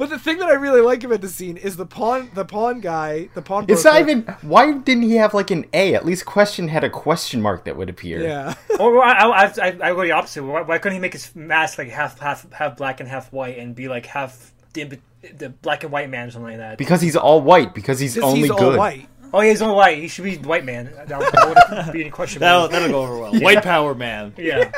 [0.00, 2.80] But the thing that I really like about the scene is the pawn, the pawn
[2.80, 3.66] guy, the pawn.
[3.68, 4.22] it's not even.
[4.40, 5.94] Why didn't he have like an A?
[5.94, 8.22] At least question had a question mark that would appear.
[8.22, 8.54] Yeah.
[8.80, 10.42] Or I, I, I, I go the opposite.
[10.42, 13.58] Why, why couldn't he make his mask like half half half black and half white
[13.58, 14.98] and be like half the,
[15.36, 16.78] the black and white man or something like that?
[16.78, 17.74] Because he's all white.
[17.74, 18.72] Because he's only he's good.
[18.72, 19.06] all white.
[19.34, 19.98] oh, yeah, he's only white.
[19.98, 20.90] He should be white man.
[20.94, 22.40] That, that wouldn't be any question.
[22.40, 23.34] that'll that'll go over well.
[23.42, 24.32] White power man.
[24.38, 24.72] yeah.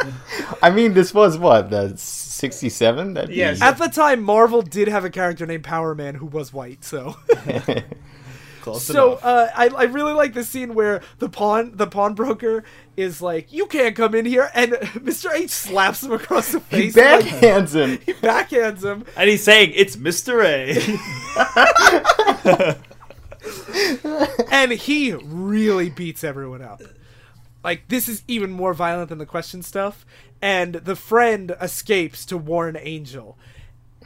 [0.61, 1.97] I mean, this was what the
[2.43, 3.15] sixty-seven.
[3.15, 3.63] That Yes.
[3.63, 6.83] At the time, Marvel did have a character named Power Man who was white.
[6.85, 7.17] So,
[8.63, 12.65] Close so uh, I, I really like the scene where the pawn the pawnbroker
[12.97, 14.73] is like, "You can't come in here," and
[15.07, 15.33] Mr.
[15.33, 16.97] H slaps him across the he face.
[16.97, 18.01] and, like, backhands him.
[18.07, 20.45] he backhands him, and he's saying it's Mr.
[20.45, 20.73] A.
[24.51, 26.83] and he really beats everyone up.
[27.63, 30.05] Like this is even more violent than the question stuff.
[30.43, 33.39] And the friend escapes to warn Angel,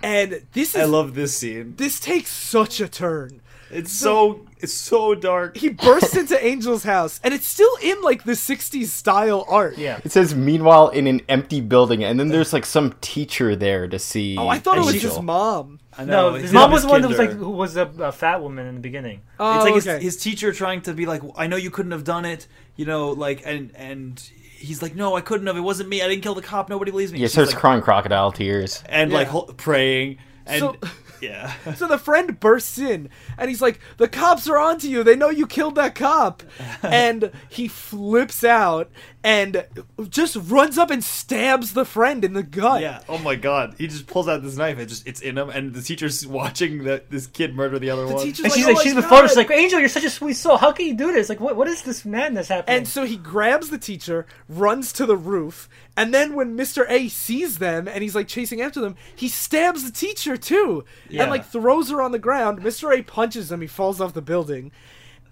[0.03, 1.75] and this is I love this scene.
[1.77, 3.41] this takes such a turn.
[3.71, 5.57] It's so it's so dark.
[5.57, 9.77] He bursts into Angel's house, and it's still in like the '60s style art.
[9.77, 9.99] Yeah.
[10.05, 13.99] It says, "Meanwhile, in an empty building," and then there's like some teacher there to
[13.99, 14.37] see.
[14.39, 15.11] Oh, I thought it was Angel.
[15.11, 15.81] his mom.
[15.99, 18.41] I No, his mom was the one that was like who was a, a fat
[18.41, 19.23] woman in the beginning.
[19.41, 20.05] Oh, it's like okay.
[20.05, 22.47] his, his teacher trying to be like, I know you couldn't have done it,
[22.77, 24.23] you know, like, and and
[24.57, 25.57] he's like, no, I couldn't have.
[25.57, 26.03] It wasn't me.
[26.03, 26.69] I didn't kill the cop.
[26.69, 27.19] Nobody believes me.
[27.21, 28.83] Yeah, She's starts like- crying crocodile tears.
[28.89, 29.17] and Yeah.
[29.19, 30.77] like hol- praying and So-
[31.21, 31.53] yeah.
[31.77, 35.03] So the friend bursts in, and he's like, "The cops are onto you.
[35.03, 36.43] They know you killed that cop."
[36.83, 38.91] and he flips out
[39.27, 39.67] and
[40.09, 42.81] just runs up and stabs the friend in the gut.
[42.81, 43.01] Yeah.
[43.09, 43.75] Oh my god.
[43.77, 44.79] He just pulls out this knife.
[44.79, 48.07] It just it's in him, and the teacher's watching the, this kid murder the other
[48.07, 48.25] The one.
[48.25, 50.05] teacher's And like, she's "Oh like, my she's the God." She's like, Angel, you're such
[50.05, 50.59] a sweet soul.
[50.59, 51.29] How can you do this?
[51.29, 52.77] Like, what, what is this madness happening?
[52.77, 56.89] And so he grabs the teacher, runs to the roof, and then when Mr.
[56.89, 60.85] A sees them and he's like chasing after them, he stabs the teacher too.
[61.11, 61.23] Yeah.
[61.23, 62.61] And like throws her on the ground.
[62.61, 62.97] Mr.
[62.97, 64.71] A punches him, he falls off the building.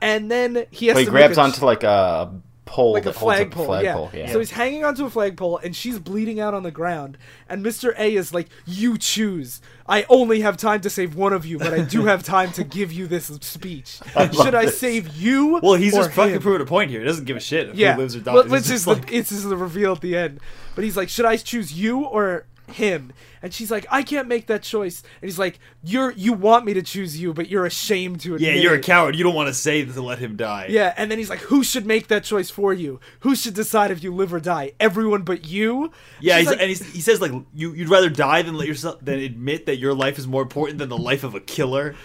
[0.00, 2.32] And then he has So he to grabs make a, onto like a
[2.64, 3.94] pole like a that holds up flagpole, a yeah.
[3.94, 4.20] flagpole.
[4.20, 4.32] Yeah.
[4.32, 7.18] So he's hanging onto a flagpole, and she's bleeding out on the ground.
[7.48, 7.94] And Mr.
[7.98, 9.60] A is like, "You choose.
[9.86, 12.64] I only have time to save one of you, but I do have time to
[12.64, 14.00] give you this speech.
[14.32, 14.78] Should I this.
[14.78, 15.60] save you?
[15.62, 17.00] well, he's or just fucking proving a point here.
[17.00, 18.34] He doesn't give a shit if Yeah, he lives or dies.
[18.34, 20.40] Well, He's which just like, the it's just the reveal at the end.
[20.74, 24.46] But he's like, "Should I choose you or him?" And she's like, "I can't make
[24.46, 28.20] that choice." And he's like, "You're you want me to choose you, but you're ashamed
[28.20, 29.16] to admit yeah, you're a coward.
[29.16, 30.68] You don't want to say to let him die.
[30.70, 33.00] Yeah, and then he's like, "Who should make that choice for you?
[33.20, 34.72] Who should decide if you live or die?
[34.80, 38.42] Everyone but you." Yeah, he's, like- and he's, he says like you you'd rather die
[38.42, 41.34] than let yourself than admit that your life is more important than the life of
[41.34, 41.94] a killer.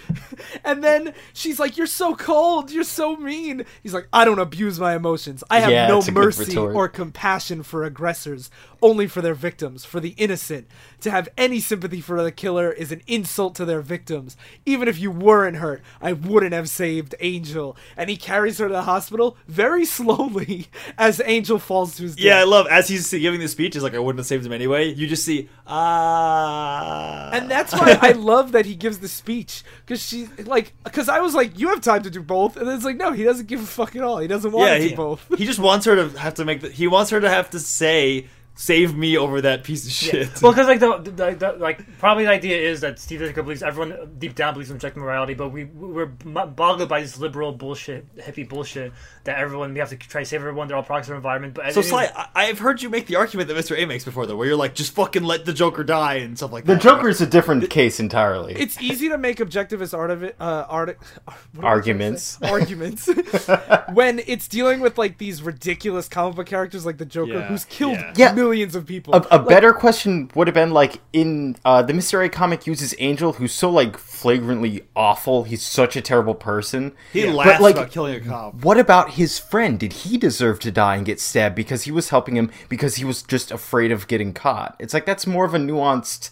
[0.63, 2.71] And then she's like, "You're so cold.
[2.71, 5.43] You're so mean." He's like, "I don't abuse my emotions.
[5.49, 8.49] I have Yeah, no it's a good mercy or compassion for aggressors,
[8.81, 10.48] only for their victims, for the innocent.
[10.49, 14.35] To have any sympathy for the killer is an insult to their victims.
[14.65, 17.77] Even if you weren't hurt, I wouldn't have saved Angel.
[17.95, 22.25] And he carries her to the hospital very slowly as Angel falls to his death.
[22.25, 23.75] Yeah, I love as he's giving the speech.
[23.75, 27.97] He's like, "I wouldn't have saved him anyway." You just see ah, And that's why
[28.01, 31.69] I love that he gives the speech because she like because I was like, you
[31.69, 33.95] have time to do both, and then it's like, no, he doesn't give a fuck
[33.95, 34.17] at all.
[34.19, 35.25] He doesn't want yeah, to he, do both.
[35.37, 36.69] he just wants her to have to make the.
[36.69, 38.27] He wants her to have to say,
[38.59, 42.25] "Save me over that piece of shit." Well, because like the, the, the like probably
[42.25, 45.49] the idea is that Steve Ditko believes everyone deep down believes in objective morality, but
[45.49, 48.91] we we're boggled by this liberal bullshit, hippie bullshit
[49.23, 50.67] that everyone we have to try to save everyone.
[50.67, 51.53] They're all products of our environment.
[51.53, 53.77] But so Sly, I, I've heard you make the argument that Mr.
[53.79, 56.51] A makes before, though, where you're like, just fucking let the Joker die and stuff
[56.51, 56.75] like that.
[56.75, 58.55] The Joker is a different case entirely.
[58.55, 61.67] It's easy to make objectivist art of it, uh, art, what am I trying to
[61.67, 62.41] Arguments.
[62.41, 63.07] arguments,
[63.93, 67.65] when it's dealing with like these ridiculous comic book characters like the Joker, Yeah, who's
[67.65, 68.13] killed yeah.
[68.15, 68.33] Yeah.
[68.49, 69.13] Millions of people.
[69.13, 73.33] A, a better question would have been like in uh, the Mystery comic uses Angel,
[73.33, 75.43] who's so like flagrantly awful.
[75.43, 76.93] He's such a terrible person.
[77.13, 78.55] He But, laughs like, about killing a cop.
[78.55, 79.79] What about his friend?
[79.79, 83.05] Did he deserve to die and get stabbed because he was helping him because he
[83.05, 84.75] was just afraid of getting caught?
[84.79, 86.31] It's like that's more of a nuanced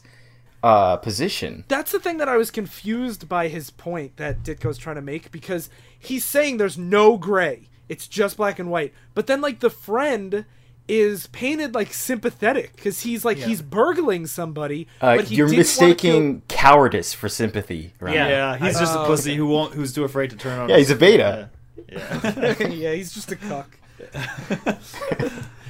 [0.64, 1.64] uh, position.
[1.68, 5.32] That's the thing that I was confused by his point that Ditko's trying to make
[5.32, 7.70] because he's saying there's no gray.
[7.90, 8.94] It's just black and white.
[9.14, 10.46] But then like the friend
[10.88, 14.88] is painted like sympathetic because he's like he's burgling somebody.
[15.02, 17.94] Uh, but he you're didn't mistaking cowardice for sympathy.
[18.00, 18.16] Right?
[18.16, 18.28] Yeah.
[18.30, 20.70] Yeah, he's just a Oh, pussy who won't, who's too afraid to turn on.
[20.70, 21.50] Yeah, he's a beta.
[21.90, 23.70] kill- yeah, he's just a cuck.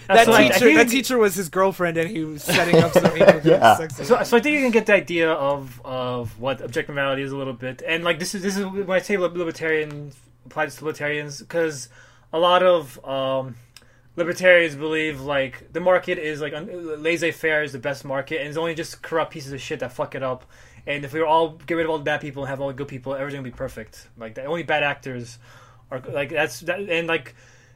[0.07, 3.75] That teacher, think- that teacher was his girlfriend, and he was setting up some Yeah.
[3.75, 7.23] sex So, so I think you can get the idea of of what objective morality
[7.23, 10.13] is a little bit, and like this is this is when I say lib- libertarian
[10.45, 11.89] applies to libertarians because
[12.31, 13.55] a lot of um,
[14.17, 18.57] libertarians believe like the market is like un- laissez-faire is the best market, and it's
[18.57, 20.43] only just corrupt pieces of shit that fuck it up.
[20.85, 22.67] And if we were all get rid of all the bad people and have all
[22.67, 24.07] the good people, everything will be perfect.
[24.17, 25.37] Like the only bad actors
[25.91, 27.35] are like that's that, and like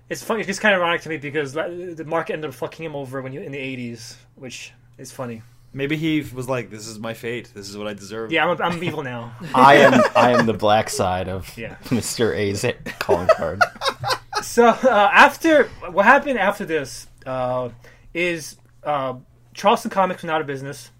[0.09, 0.41] it's funny.
[0.41, 2.95] It's just kind of ironic to me because like, the market ended up fucking him
[2.95, 5.41] over when you in the '80s, which is funny.
[5.73, 7.51] Maybe he was like, "This is my fate.
[7.53, 9.33] This is what I deserve." Yeah, I'm, I'm evil now.
[9.55, 11.75] I am I am the black side of Yeah.
[11.85, 12.35] Mr.
[12.35, 12.65] A's
[12.99, 13.61] calling card.
[14.41, 17.69] So uh, after what happened after this uh,
[18.13, 19.15] is uh,
[19.53, 20.91] Charlton Comics went out of business,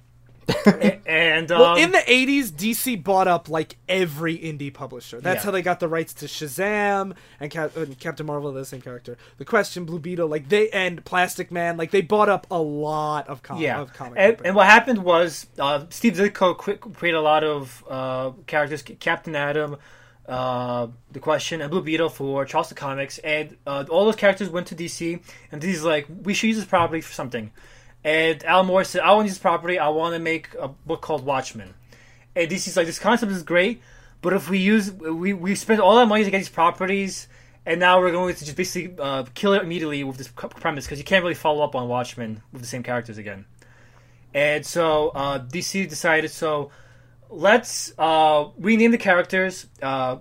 [1.05, 5.19] and um, Well, in the '80s, DC bought up like every indie publisher.
[5.21, 5.45] That's Yeah.
[5.45, 9.17] how they got the rights to Shazam and, Cap- and Captain Marvel, the same character.
[9.37, 13.27] The Question, Blue Beetle, like they and Plastic Man, like they bought up a lot
[13.29, 14.13] of, com- yeah, of comic.
[14.17, 19.35] and, and what happened was uh, Steve Ditko created a lot of uh, characters, Captain
[19.35, 19.77] Atom.
[20.31, 24.67] Uh, the question and Blue Beetle for Charlton Comics, and uh, all those characters went
[24.67, 25.19] to DC,
[25.51, 27.51] and DC's like, we should use this property for something.
[28.05, 29.77] And Al Moore said, I want to use this property.
[29.77, 31.73] I want to make a book called Watchmen.
[32.33, 33.81] And DC's like, this concept is great,
[34.21, 37.27] but if we use, we, we spent all that money to get these properties,
[37.65, 40.97] and now we're going to just basically uh, kill it immediately with this premise because
[40.97, 43.43] you can't really follow up on Watchmen with the same characters again.
[44.33, 46.71] And so uh, DC decided, so
[47.31, 49.65] let's uh, rename the characters.
[49.81, 50.17] Uh,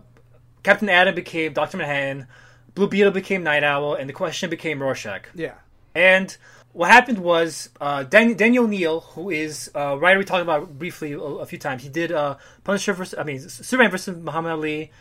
[0.63, 2.27] Captain Atom became Doctor Manhattan,
[2.75, 5.23] Blue Beetle became Nite Owl, and the Question became Rorschach.
[5.35, 5.55] yeah,
[5.95, 6.35] And
[6.73, 11.13] what happened was uh, Dan- Denny O'Neil, who is a writer we talked about briefly
[11.13, 14.93] a, a few times, he did uh, Punisher versus, I mean, Superman versus Muhammad Ali,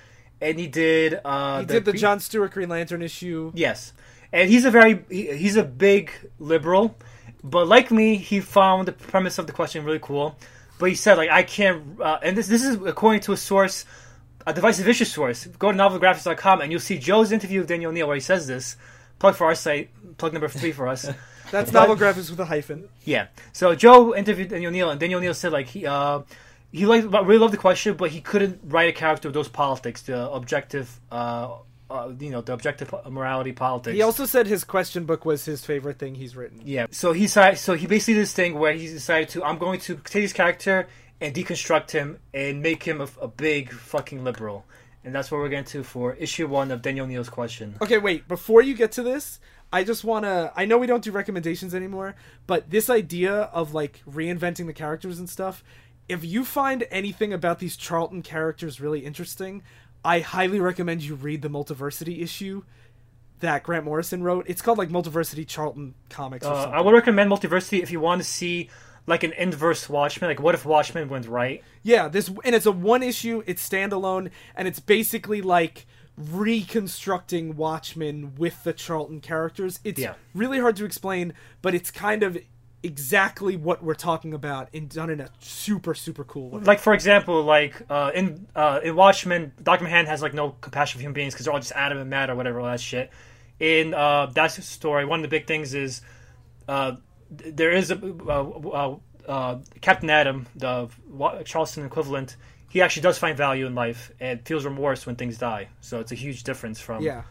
[0.42, 3.52] and he did uh, he did the pre- John Stewart Green Lantern issue.
[3.54, 3.94] Yes,
[4.32, 6.96] and he's a very he, he's a big liberal,
[7.44, 10.38] but like me, he found the premise of the question really cool.
[10.80, 13.86] But he said like I can't, uh, and this this is according to a source,
[14.48, 15.46] a divisive issue source.
[15.46, 18.76] Go to novelgraphics.com and you'll see Joe's interview with Denny O'Neil where he says this.
[19.20, 21.08] Plug for our site, plug number three for us.
[21.52, 22.88] That's novel graphics with a hyphen.
[23.04, 23.28] Yeah.
[23.52, 26.22] So Joe interviewed Denny O'Neil, and Denny O'Neil said like he uh
[26.72, 30.04] he liked really loved the question, but he couldn't write a character with those politics,
[30.04, 31.58] the objective uh,
[31.90, 33.96] uh you know the objective morality politics.
[33.96, 36.62] He also said his question book was his favorite thing he's written.
[36.64, 36.88] Yeah.
[36.92, 39.80] So he decided, so he basically did this thing where he decided to I'm going
[39.82, 40.88] to take his character
[41.22, 44.66] and deconstruct him and make him a, a big fucking liberal.
[45.04, 47.76] And that's what we're getting to for issue one of Denny O'Neil's question.
[47.82, 48.28] Okay, wait.
[48.28, 49.40] Before you get to this,
[49.72, 50.52] I just want to.
[50.56, 52.16] I know we don't do recommendations anymore,
[52.48, 55.64] but this idea of like reinventing the characters and stuff.
[56.08, 59.62] If you find anything about these Charlton characters really interesting,
[60.04, 62.64] I highly recommend you read the Multiversity issue
[63.40, 64.46] that Grant Morrison wrote.
[64.48, 66.74] It's called like Multiversity Charlton Comics or Uh, something.
[66.74, 68.70] I would recommend Multiversity if you want to see
[69.08, 70.30] like an inverse Watchmen.
[70.30, 71.64] Like, what if Watchmen went right?
[71.84, 73.44] Yeah, this and it's a one issue.
[73.48, 75.86] It's standalone, and it's basically like
[76.18, 79.80] reconstructing Watchmen with the Charlton characters.
[79.84, 80.14] It's Yeah.
[80.34, 82.38] really hard to explain, but it's kind of
[82.82, 86.62] exactly what we're talking about and done in a super super cool way.
[86.62, 90.98] like for example, like uh, in uh, in Watchmen, Doctor Manhattan has like no compassion
[90.98, 93.12] for human beings because they're all just atom and matter or whatever all that shit.
[93.60, 96.02] In uh, that story, one of the big things is
[96.70, 96.96] uh,
[97.30, 98.96] there is a uh, uh,
[99.28, 100.90] uh, Captain Atom, the
[101.46, 102.38] Charlton equivalent.
[102.70, 105.70] He actually does find value in life and feels remorse when things die.
[105.82, 107.24] So it's a huge difference from Yeah.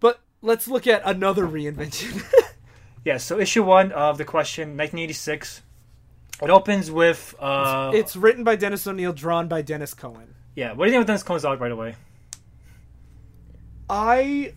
[0.00, 2.22] But let's look at another reinvention.
[3.04, 5.62] Yeah, so issue one of the question, 1986.
[6.42, 10.34] It opens with uh, it's written by Dennis O'Neil, drawn by Denys Cowan.
[10.54, 10.72] yeah.
[10.72, 11.96] What do you think of Denys Cowan's art, by the way?
[13.88, 14.54] I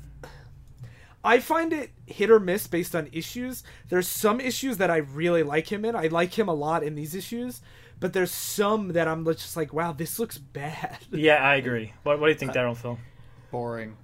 [1.24, 3.64] I find it hit or miss based on issues.
[3.90, 5.96] There's some issues that I really like him in.
[5.96, 7.62] I like him a lot in these issues,
[8.00, 10.98] but there's some that I'm just like, wow, this looks bad.
[11.12, 11.94] Yeah, I agree.
[12.04, 13.00] What, what do you think, Daryl Phil?
[13.52, 13.96] Boring.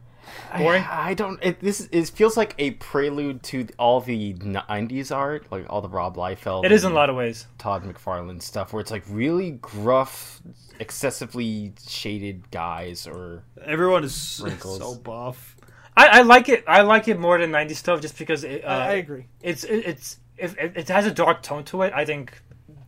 [0.58, 0.84] Boring.
[0.90, 1.40] I don't.
[1.44, 5.90] It, this it feels like a prelude to all the '90s art, like all the
[5.90, 6.66] Rob Liefeld.
[6.66, 7.46] It is in a lot of ways.
[7.58, 10.42] Todd McFarlane stuff, where it's like really gruff,
[10.80, 14.80] excessively shaded guys, or Everyone is Wrinkles.
[14.80, 15.56] so buff.
[15.96, 16.64] I, I like it.
[16.68, 19.26] I like it more than 90s stuff, just because it, uh, I, I agree.
[19.42, 21.94] it's it, it's if it, it has a dark tone to it.
[21.94, 22.42] I think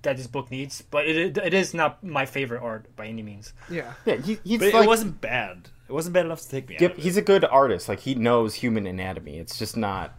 [0.03, 3.53] that this book needs, but it it is not my favorite art by any means.
[3.69, 3.93] Yeah.
[4.05, 5.69] yeah, he, he's But like it wasn't bad.
[5.91, 6.97] It wasn't bad enough to take me Yep, out.
[6.97, 7.89] Of he's a good artist.
[7.89, 9.37] Like he knows human anatomy.
[9.39, 10.15] It's just not.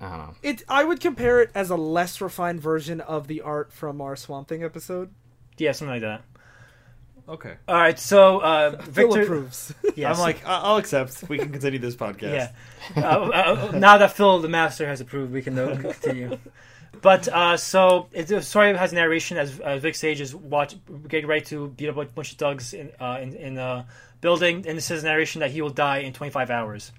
[0.00, 0.34] I don't know.
[0.44, 4.14] It I would compare it as a less refined version of the art from our
[4.14, 5.10] Swamp Thing episode.
[5.56, 6.22] Yeah, something like that.
[7.28, 7.54] Okay.
[7.66, 9.22] All right, so uh, Phil Victor.
[9.22, 9.74] approves.
[9.96, 11.28] Yeah, I'm like, I- I'll accept.
[11.28, 12.52] We can continue this podcast.
[12.96, 13.02] Yeah.
[13.04, 16.38] uh, uh, now that Phil the Master has approved, we can continue.
[17.00, 20.74] But uh, so it, the story has narration as uh, Vic Sage is watch
[21.06, 23.86] getting ready to beat up a bunch of thugs in uh, in, in a
[24.20, 26.92] building, and it says narration that he will die in 25 hours.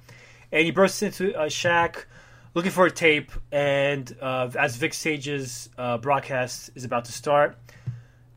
[0.51, 2.07] And he bursts into a shack
[2.53, 7.57] looking for a tape, and uh, as Vic Sage's uh, broadcast is about to start,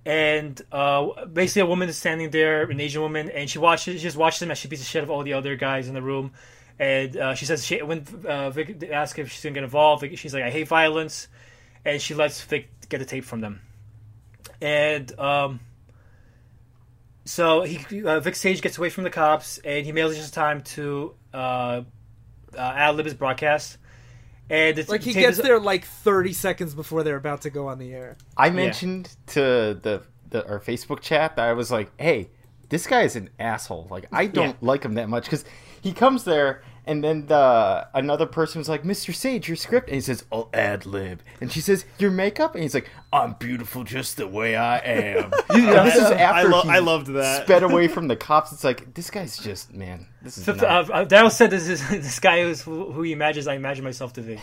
[0.05, 4.03] and uh, basically a woman is standing there, an Asian woman, and she watches, she
[4.03, 6.03] just watches him as she beats the shit of all the other guys in the
[6.03, 6.33] room,
[6.79, 10.35] and uh, she says she, when uh, Vic asks if she's gonna get involved, she's
[10.35, 11.29] like, "I hate violence,"
[11.85, 13.61] and she lets Vic get the tape from them,
[14.61, 15.61] and um,
[17.25, 20.63] so he uh, Vic Sage gets away from the cops, and he manages just time
[20.63, 23.79] to uh, uh, ad lib his broadcast.
[24.51, 27.69] And the like he gets is- there like 30 seconds before they're about to go
[27.69, 28.17] on the air.
[28.37, 32.31] I mentioned to the, the our Facebook chat that I was like, "Hey,
[32.69, 33.87] this guy is an asshole.
[33.89, 34.55] Like, I don't Yeah.
[34.61, 35.45] like him that much because
[35.81, 39.15] he comes there." And then the another person was like, "Mr.
[39.15, 42.63] Sage, your script," and he says, "I'll ad lib." And she says, "Your makeup," and
[42.65, 46.63] he's like, "I'm beautiful just the way I am." And this is I, after lo-
[46.63, 47.45] he I loved that.
[47.45, 48.51] sped away from the cops.
[48.53, 50.09] It's like this guy's just man.
[50.23, 53.13] This is So, not- uh, Daryl said this is this guy is who, who he
[53.13, 54.41] imagines I imagine myself to be.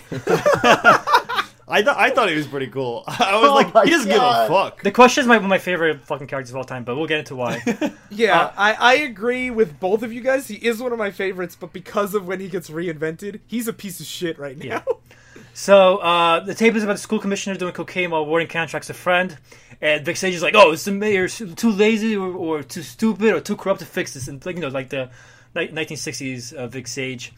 [1.70, 3.04] I thought I thought he was pretty cool.
[3.08, 4.48] I was Oh like, he doesn't God.
[4.48, 4.82] give a fuck.
[4.84, 7.08] The question is my one of my favorite fucking characters of all time, but we'll
[7.08, 7.62] get into why.
[8.10, 10.48] Yeah, Uh, I, I agree with both of you guys.
[10.48, 13.74] He is one of my favorites, but because of when he gets reinvented, he's a
[13.74, 14.66] piece of shit right now.
[14.66, 14.84] Yeah.
[15.54, 18.94] so uh, the tape is about the school commissioner doing cocaine while awarding contracts to
[18.94, 19.38] a friend,
[19.82, 23.32] and Vic Sage is like, "Oh, is the mayor too lazy or, or too stupid
[23.34, 25.10] or too corrupt to fix this?" And like you know, like the
[25.56, 27.32] ni- 1960s uh, Vic Sage.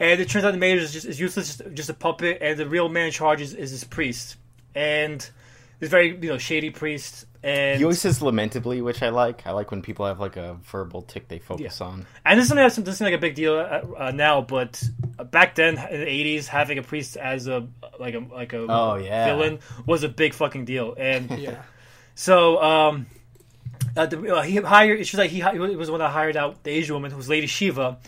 [0.00, 2.58] And it turns out the mayor is just is useless, just, just a puppet, and
[2.58, 4.36] the real man in charge is, is this priest,
[4.74, 5.18] and
[5.80, 7.24] this very you know shady priest.
[7.42, 9.46] And he always says lamentably, which I like.
[9.46, 12.04] I like when people have like a verbal tick they focus on.
[12.24, 14.82] And this is something that's this is like a big deal uh, uh, now, but
[15.30, 17.66] back then in the '80s, having a priest as a
[18.00, 19.26] like a like a Oh, yeah.
[19.26, 20.94] villain was a big fucking deal.
[20.98, 21.62] And Yeah.
[22.16, 23.06] so um,
[23.96, 25.06] uh, the, uh, he hired.
[25.06, 27.46] She's like he, he was the one that hired out the Asian woman who's Lady
[27.46, 27.98] Shiva,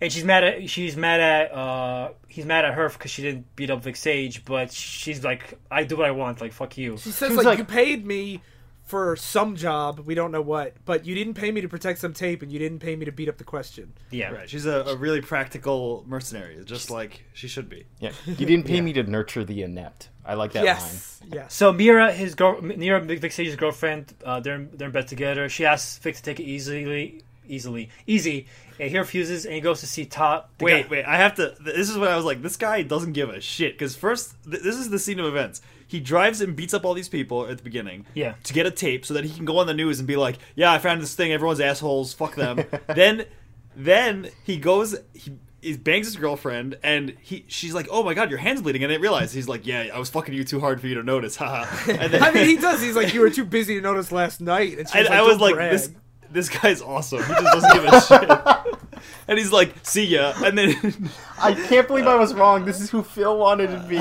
[0.00, 3.54] and she's mad at she's mad at uh, he's mad at her because she didn't
[3.56, 6.96] beat up Vic Sage, but she's like, I do what I want, like fuck you.
[6.98, 8.40] She says, She like, like- you paid me
[8.84, 12.12] for some job, we don't know what, but you didn't pay me to protect some
[12.12, 13.92] tape, and you didn't pay me to beat up the question.
[14.12, 14.48] Yeah, Right.
[14.48, 17.84] She's a, a really practical mercenary, just like she should be.
[17.98, 20.10] Yeah, you didn't pay me to nurture the inept.
[20.24, 20.66] I like that line.
[20.66, 21.20] yes.
[21.32, 21.52] Yes.
[21.54, 25.48] So Myra, his girl, Myra, Vic Sage's girlfriend, uh, they're they're in bed together.
[25.48, 28.46] She asks Vic to take it easily, easily, easy,
[28.78, 30.50] and he refuses, and he goes to see Tot.
[30.60, 31.04] Wait, guy- wait.
[31.04, 31.54] I have to.
[31.60, 32.42] This is what I was like.
[32.42, 33.74] This guy doesn't give a shit.
[33.74, 35.60] Because first, th- this is the scene of events.
[35.88, 38.06] He drives and beats up all these people at the beginning.
[38.14, 38.34] Yeah.
[38.44, 40.36] To get a tape so that he can go on the news and be like,
[40.54, 41.32] "Yeah, I found this thing.
[41.32, 42.12] Everyone's assholes.
[42.12, 43.26] Fuck them." then,
[43.74, 44.96] then he goes.
[45.14, 45.32] He.
[45.62, 48.90] He bangs his girlfriend, and he she's like, "Oh my god, your hand's bleeding," and
[48.90, 51.02] I didn't realize he's like, "Yeah, I was fucking you too hard for you to
[51.02, 51.90] notice." Haha.
[51.90, 52.80] And then I mean, he does.
[52.80, 54.78] He's like, you were too busy to notice last night.
[54.78, 55.90] And I, she's I was like, brag." this
[56.30, 57.22] this guy's awesome.
[57.22, 58.72] He just doesn't give a shit.
[59.28, 61.10] And he's like, "See ya," and then
[61.40, 62.64] I can't believe I was wrong.
[62.64, 63.98] This is who Phil wanted to be.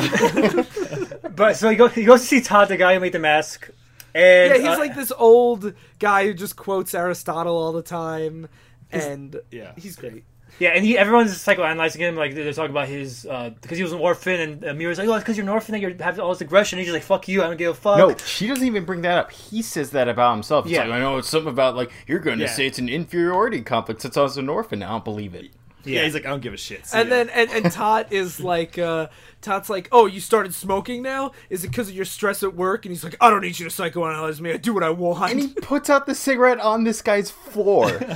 [1.36, 3.70] But so he goes, he goes to see Tot, the guy who made the mask,
[4.14, 8.48] and Yeah, he's uh, like this old guy who just quotes Aristotle all the time,
[8.92, 9.74] and yeah.
[9.76, 10.24] he's great.
[10.58, 14.00] Yeah, and he everyone's psychoanalyzing him, like they're talking about his because he was an
[14.00, 16.30] orphan, and uh, Myra's like, oh, it's because you're an orphan that you have all
[16.30, 16.80] this aggression.
[16.80, 17.98] And he's just like, fuck you, I don't give a fuck.
[17.98, 19.32] No, she doesn't even bring that up.
[19.32, 20.66] He says that about himself.
[20.66, 20.84] It's Yeah.
[20.86, 22.52] like, I know it's something about like you're going to Yeah.
[22.52, 24.82] say it's an inferiority complex since I was an orphan.
[24.82, 25.52] I don't believe it.
[25.84, 26.88] Yeah, he's like, I don't give a shit.
[26.88, 27.16] See And ya.
[27.16, 29.08] then and, and Tot is like uh
[29.42, 31.34] Tot's like, Oh, you started smoking now?
[31.50, 32.86] Is it because of your stress at work?
[32.86, 35.32] And he's like, I don't need you to psychoanalyze me, I do what I want.
[35.32, 37.88] And he puts out the cigarette on this guy's floor.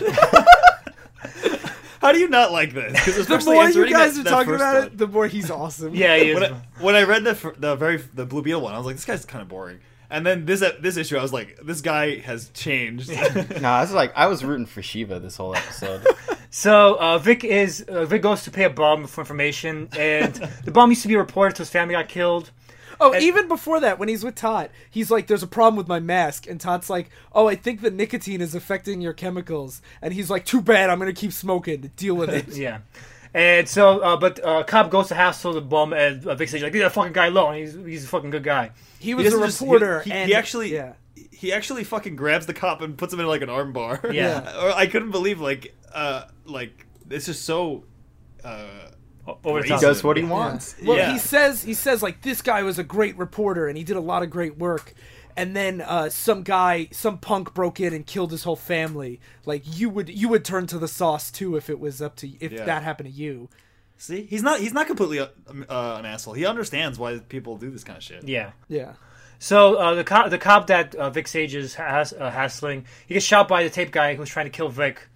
[2.09, 3.05] how do you not like this?
[3.05, 4.83] Because the more you guys that- are that talking about one.
[4.87, 5.93] it, the more he's awesome.
[5.93, 6.39] yeah, he is.
[6.39, 8.95] when I, when I read the the very the Blue Beetle one, I was like,
[8.95, 9.79] this guy's kind of boring.
[10.09, 13.09] And then this this issue, I was like, this guy has changed.
[13.61, 16.05] no, I was like, I was rooting for Shiva this whole episode.
[16.51, 20.33] So uh, Vic is uh, Vic goes to pay a bum for information, and
[20.65, 22.49] the bum used to be a reporter till his family got killed.
[23.01, 25.99] Oh, even before that, when he's with Tot, he's like, "There's a problem with my
[25.99, 30.29] mask," and Tot's like, "Oh, I think the nicotine is affecting your chemicals," and he's
[30.29, 31.91] like, "Too bad, I'm gonna keep smoking.
[31.95, 32.79] Deal with it." Yeah.
[33.33, 36.63] And so, uh, but uh, cop goes to hassle the bum, and uh, Vic says,
[36.63, 37.55] like, leave that fucking guy alone.
[37.57, 38.71] He's, he's a fucking good guy.
[38.99, 40.93] He He was a doesn't just- he- reporter, he, and he actually yeah.
[41.31, 44.01] he actually fucking grabs the cop and puts him in like an arm bar.
[44.11, 44.51] Yeah.
[44.63, 47.83] or I couldn't believe like uh like it's just so
[48.43, 48.89] uh O-
[49.43, 50.29] Over He he does what he Yeah.
[50.29, 50.75] wants.
[50.83, 51.11] Well, Yeah.
[51.13, 54.01] he says he says like this guy was a great reporter and he did a
[54.01, 54.93] lot of great work.
[55.37, 59.21] And then uh, some guy, some punk broke in and killed his whole family.
[59.45, 62.27] Like you would, you would turn to the sauce too if it was up to
[62.43, 62.65] if Yeah.
[62.65, 63.47] that happened to you.
[63.97, 65.27] see he's not he's not completely uh,
[65.69, 66.33] uh, an asshole.
[66.33, 68.27] He understands why people do this kind of shit.
[68.27, 68.51] Yeah.
[68.67, 68.93] Yeah.
[69.37, 73.13] So uh, the cop, the cop that uh, Vic Sage is has, uh, hassling, he
[73.13, 75.07] gets shot by the tape guy who's trying to kill Vic.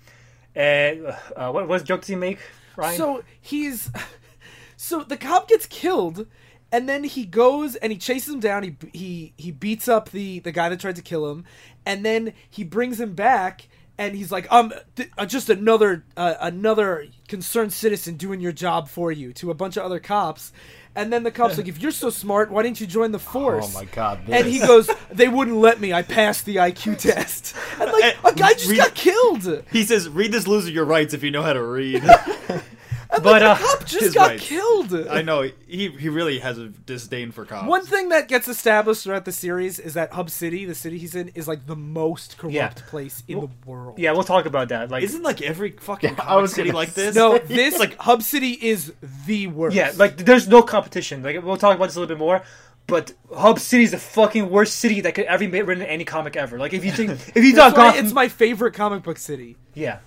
[0.55, 2.39] And uh, what what joke does he make,
[2.75, 2.97] Ryan?
[2.97, 3.91] So he's,
[4.77, 6.27] so the cop gets killed,
[6.71, 8.63] and then he goes and he chases him down.
[8.63, 11.45] He he he beats up the the guy that tried to kill him,
[11.85, 13.67] and then he brings him back.
[13.95, 18.89] And he's like, "I'm th- uh, just another uh, another concerned citizen doing your job
[18.89, 20.51] for you." To a bunch of other cops,
[20.95, 23.19] and then the cops like, "If you're so smart, why didn't you join the oh
[23.19, 24.21] force?" Oh my god.
[24.27, 25.93] And he goes, "They wouldn't let me.
[25.93, 29.63] I passed the IQ test." And like a guy just Read- got killed.
[29.71, 32.03] He says, "Read this loser your rights if you know how to read."
[33.21, 34.43] but uh, Cop just got rights.
[34.47, 34.93] killed.
[35.07, 37.67] I know he he really has a disdain for cops.
[37.67, 41.15] One thing that gets established throughout the series is that Hub City, the city he's
[41.15, 42.69] in, is like the most corrupt Yeah.
[42.87, 43.99] place in the world.
[43.99, 44.89] yeah, we'll talk about that.
[44.89, 47.15] Like, Isn't like every fucking I was city like this?
[47.15, 48.93] No, this like Hub City is
[49.25, 49.75] the worst.
[49.75, 51.21] yeah, like there's no competition.
[51.23, 52.41] Like we'll talk about this a little bit more.
[52.85, 56.03] But Hub City is the fucking worst city that could ever be written in any
[56.03, 56.59] comic ever.
[56.59, 59.55] Like if you think if you thought Gotham, it's my favorite comic book city.
[59.73, 59.99] Yeah.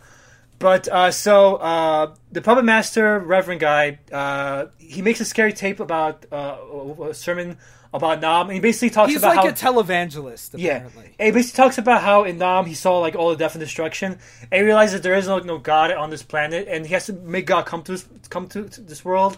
[0.59, 5.81] But uh, so uh, the puppet master, Reverend guy, uh, he makes a scary tape
[5.81, 6.57] about uh,
[7.03, 7.59] a sermon
[7.93, 9.11] about Nam, and he basically talks about.
[9.11, 11.15] He's about like how a televangelist, yeah, apparently.
[11.19, 13.61] and he basically talks about how in Nam he saw like all the death and
[13.61, 14.19] destruction,
[14.51, 17.07] and he realizes that there is no, no God on this planet, and he has
[17.07, 19.37] to make God come to this come to, to this world.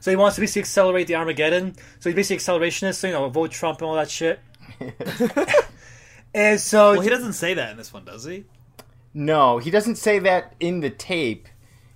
[0.00, 1.74] So he wants to basically accelerate the Armageddon.
[1.98, 4.40] So he's basically accelerationist, so you know, vote Trump and all that shit.
[6.34, 8.44] and so Well, he doesn't say that in this one, does he?
[9.12, 11.48] No, he doesn't say that in the tape.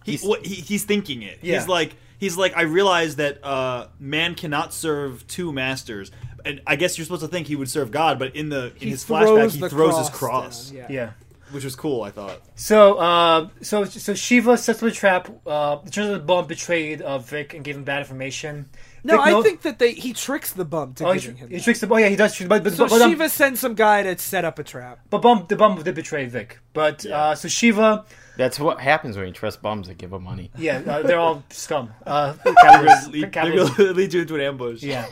[0.05, 1.39] He, He's- he he's thinking it.
[1.43, 1.59] Yeah.
[1.59, 6.11] He's like he's like I realize that uh, man cannot serve two masters.
[6.47, 8.81] And I guess you're supposed to think he would serve God, but in the in
[8.81, 10.87] He his flashback he the throws his cross, down, yeah.
[10.91, 11.11] yeah.
[11.53, 12.03] which was cool.
[12.03, 12.43] I thought.
[12.55, 15.31] So, uh, so, so Shiva sets up a trap.
[15.47, 18.69] Uh, it turns out the bum betrayed uh, Vic and gave him bad information.
[19.05, 21.37] No, Vic I know- think that they he tricks the bum to oh, he, him.
[21.37, 21.63] he that.
[21.65, 21.89] tricks the.
[21.91, 22.39] Oh yeah, he does.
[22.41, 24.99] But, but, so but, um, Shiva sends some guy to set up a trap.
[25.09, 26.59] but bum, the bum did betray Vic.
[26.75, 28.05] But uh, so Shiva,
[28.37, 30.51] That's what happens when you trust bums that give them money.
[30.59, 31.91] yeah, uh, they're all scum.
[32.05, 34.83] Uh, They're capitalists- lead, they're gonna lead you into an ambush.
[34.83, 35.07] Yeah.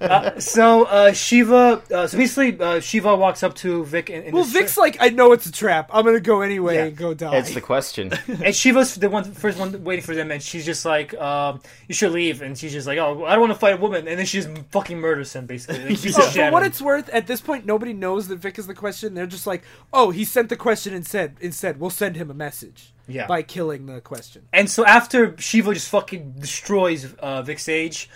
[0.00, 4.10] uh, so uh, Shiva, uh, so basically, uh, Shiva walks up to Vic.
[4.10, 5.88] In, in Well, this- Vic's like, I know it's a trap.
[5.92, 6.84] I'm gonna go anyway Yeah.
[6.84, 7.30] and go die.
[7.30, 8.12] That's the question.
[8.28, 11.94] and Shiva's the one first one waiting for them, and she's just like, um, "You
[11.94, 14.18] should leave." And she's just like, "Oh, I don't want to fight a woman." And
[14.18, 15.78] then she just fucking murders him, basically.
[15.88, 18.66] Like, she's Oh, for what it's worth, at this point, nobody knows that Vic is
[18.66, 19.14] the question.
[19.14, 19.62] They're just like,
[19.94, 22.92] oh, he sent the question and said, instead, we'll send him a message.
[23.06, 23.26] Yeah.
[23.26, 24.48] By killing the question.
[24.50, 28.08] And so after Shiva just fucking destroys uh, Vic Sage,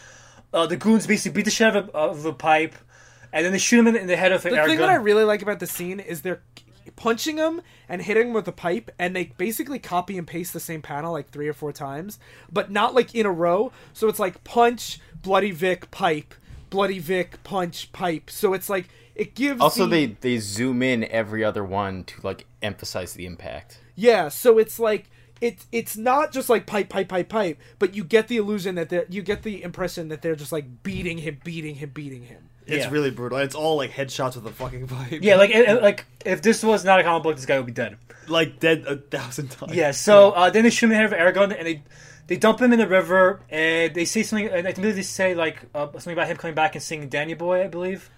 [0.53, 2.75] uh, the goons basically beat the shit out of, of the pipe,
[3.31, 4.87] and then they shoot him in, the head of an The thing gun.
[4.87, 6.41] that I really like about the scene is they're
[6.97, 10.61] punching him and hitting him with a pipe, and they basically copy and paste the
[10.61, 12.19] same panel like three or four times,
[12.51, 13.73] but not like in a row.
[13.93, 16.35] So it's like punch, bloody Vic, pipe,
[16.71, 18.31] bloody Vic, punch, pipe.
[18.31, 18.89] So it's like
[19.19, 19.61] it gives.
[19.61, 23.81] Also, the- they they zoom in every other one to like emphasize the impact.
[23.95, 25.11] Yeah, so it's like
[25.41, 28.89] it's it's not just like pipe pipe pipe pipe, but you get the illusion that
[28.89, 32.49] they're you get the impression that they're just like beating him, beating him, beating him.
[32.67, 32.91] It's Yeah.
[32.91, 33.39] really brutal.
[33.39, 35.21] It's all like headshots with a fucking pipe.
[35.23, 37.67] Yeah, like it, it- like if this was not a comic book, this guy would
[37.67, 37.97] be dead.
[38.29, 39.75] like dead a thousand times.
[39.75, 39.91] Yeah.
[39.93, 41.83] So uh, then they shoot him in the head with air gun, and they
[42.27, 44.49] they dump him in the river, and they say something.
[44.49, 47.35] And I think they say like uh, something about him coming back and singing "Danny
[47.35, 48.11] Boy," I believe.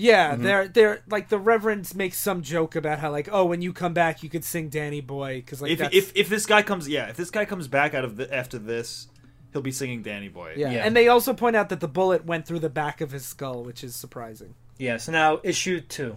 [0.00, 3.72] Yeah, they're they're like the reverends makes some joke about how like oh when you
[3.72, 6.62] come back you could sing Danny Boy because like If, that's, if if this guy
[6.62, 9.08] comes, yeah, if this guy comes back out of the, after this,
[9.52, 10.54] he'll be singing Danny Boy.
[10.56, 10.70] yeah.
[10.70, 10.86] Yeah.
[10.86, 13.64] and they also point out that the bullet went through the back of his skull,
[13.64, 14.54] which is surprising.
[14.78, 14.98] Yeah.
[14.98, 16.16] So now issue two.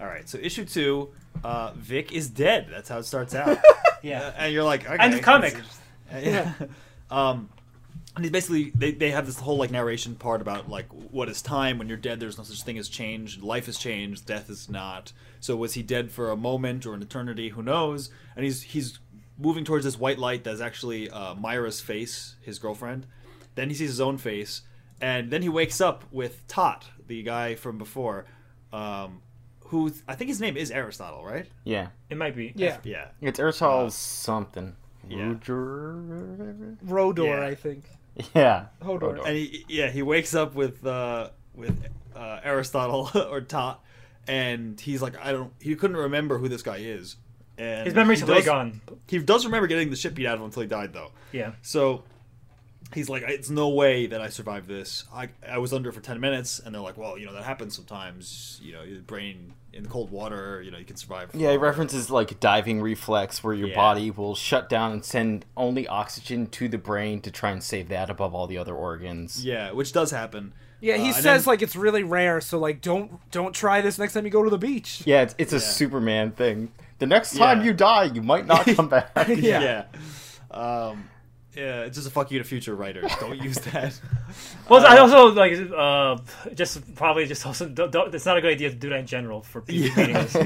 [0.00, 0.28] All right.
[0.28, 1.10] So issue two,
[1.44, 2.66] uh, Vic is dead.
[2.68, 3.58] That's how it starts out.
[4.02, 4.32] Yeah.
[4.38, 5.56] and you're like, okay, End of comic.
[6.12, 6.52] Yeah.
[7.10, 7.48] um,
[8.18, 11.40] and he's basically they, they have this whole like narration part about like what is
[11.40, 12.20] time when you're dead.
[12.20, 13.40] There's no such thing as change.
[13.40, 14.26] Life has changed.
[14.26, 15.12] Death is not.
[15.40, 17.50] So was he dead for a moment or an eternity?
[17.50, 18.10] Who knows?
[18.36, 18.98] And he's he's
[19.38, 23.06] moving towards this white light that's actually uh, Myra's face, his girlfriend.
[23.54, 24.62] Then he sees his own face,
[25.00, 28.24] and then he wakes up with Tot, the guy from before,
[28.72, 29.22] um,
[29.66, 31.46] who I think his name is Aristotle, right?
[31.64, 31.88] Yeah.
[32.10, 32.52] It might be.
[32.56, 33.08] Yeah, Yeah.
[33.20, 34.74] It's Aristotle something.
[35.08, 35.34] yeah.
[35.34, 37.46] Ruger- Rodor, Yeah.
[37.46, 37.84] I think.
[38.34, 38.66] Yeah.
[38.82, 39.24] Hodor.
[39.24, 43.84] and he, yeah, he wakes up with uh, with uh, Aristotle or Tot,
[44.26, 45.52] and he's like, I don't.
[45.60, 47.16] He couldn't remember who this guy is.
[47.56, 48.80] And His memory's he way gone.
[49.08, 51.10] He does remember getting the shit beat out of him until he died, though.
[51.32, 51.52] Yeah.
[51.62, 52.04] So
[52.94, 55.04] he's like, it's no way that I survived this.
[55.12, 57.74] I I was under for ten minutes, and they're like, well, you know that happens
[57.74, 58.60] sometimes.
[58.62, 60.60] You know, your brain in the cold water.
[60.60, 61.30] You know, you can survive.
[61.32, 63.76] Yeah, he for- references like diving reflex where your Yeah.
[63.76, 67.88] body will shut down and send only oxygen to the brain to try and save
[67.88, 69.44] that above all the other organs.
[69.44, 70.52] Yeah, which does happen.
[70.80, 73.98] Yeah, he Uh, says then- like it's really rare, so like don't don't try this
[73.98, 75.02] next time you go to the beach.
[75.06, 76.70] Yeah, it's, it's a Superman thing.
[76.98, 77.64] The next time Yeah.
[77.66, 79.10] you die, you might not come back.
[79.28, 79.84] Yeah.
[80.50, 81.08] Um,
[81.58, 83.10] yeah, it's just a fuck you to future writers.
[83.20, 83.98] Don't use that.
[84.68, 86.18] Well, I also like uh,
[86.54, 89.06] just probably just also don't, don't, it's not a good idea to do that in
[89.06, 90.36] general for people reading this.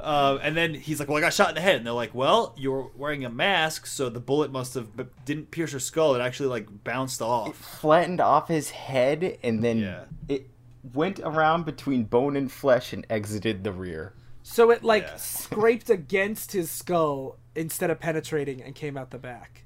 [0.00, 2.14] Uh, and then he's like, "Well, I got shot in the head." And they're like,
[2.14, 6.14] "Well, you're wearing a mask, so the bullet must have b- didn't pierce your skull.
[6.14, 10.04] It actually like bounced off." Flattened off his head, and then Yeah.
[10.28, 10.48] it
[10.94, 14.14] went around between bone and flesh and exited the rear.
[14.42, 15.16] So it like Yeah.
[15.16, 19.61] scraped against his skull instead of penetrating and came out the back.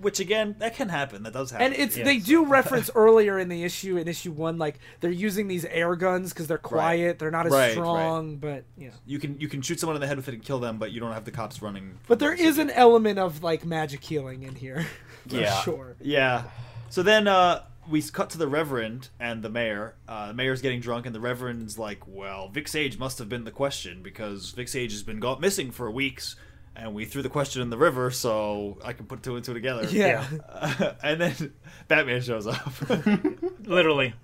[0.00, 1.24] Which again, that can happen.
[1.24, 1.66] That does happen.
[1.66, 2.04] And it's Yeah.
[2.04, 5.96] they do reference earlier in the issue in issue one like they're using these air
[5.96, 7.72] guns because they're quiet, they're not as Right, right.
[7.72, 8.94] strong, but you know.
[9.06, 10.92] you can you can shoot someone in the head with it and kill them, but
[10.92, 11.98] you don't have the cops running.
[12.06, 14.86] But there is an element of like magic healing in here.
[15.28, 15.60] for Yeah.
[15.62, 15.96] sure.
[16.00, 16.44] Yeah.
[16.90, 19.94] So then uh, we cut to the Reverend and the mayor.
[20.06, 23.44] Uh, the mayor's getting drunk, and the Reverend's like, "Well, Vic Sage must have been
[23.44, 26.36] the question because Vic Sage has been got missing for weeks,
[26.78, 29.54] and we threw the question in the river, so I can put two and two
[29.54, 30.24] together." Yeah.
[30.48, 31.52] Uh, and then
[31.88, 32.72] Batman shows up.
[33.66, 34.14] Literally.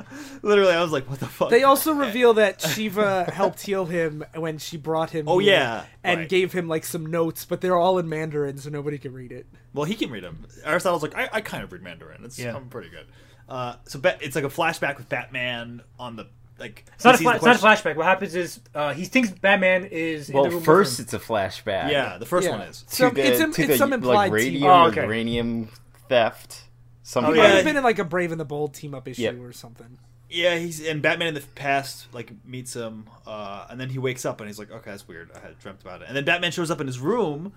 [0.43, 4.25] Literally, I was like, "What the fuck?" They also reveal that Shiva helped heal him
[4.35, 5.29] when she brought him.
[5.29, 6.29] Oh, yeah, and right.
[6.29, 9.47] gave him like some notes, but they're all in Mandarin, so nobody can read it.
[9.73, 10.47] Well, he can read them.
[10.65, 12.25] Aristotle's like, I, I kind of read Mandarin.
[12.25, 12.55] It's Yeah.
[12.55, 13.07] I'm pretty good.
[13.49, 16.29] Uh, so Bat- it's like a flashback with Batman on the
[16.59, 16.85] like.
[16.95, 17.97] It's not, a fla- it's not a flashback.
[17.97, 21.19] What happens is uh, he thinks Batman is in Well, the room first it's a
[21.19, 21.91] flashback.
[21.91, 22.59] Yeah, the first Yeah.
[22.59, 22.83] one is.
[22.83, 25.03] To Some, the, it's im- to it's the, some implied like team radium Oh, okay.
[25.05, 25.69] uranium
[26.09, 26.63] theft.
[27.03, 27.55] Some He Oh, might yeah.
[27.57, 29.33] have been in like a Brave and the Bold team up issue Yeah.
[29.33, 29.99] or something.
[30.31, 34.25] Yeah, he's and Batman in the past like meets him, uh, and then he wakes
[34.25, 35.31] up and he's like, "Okay, that's weird.
[35.35, 37.53] I had dreamt about it." And then Batman shows up in his room,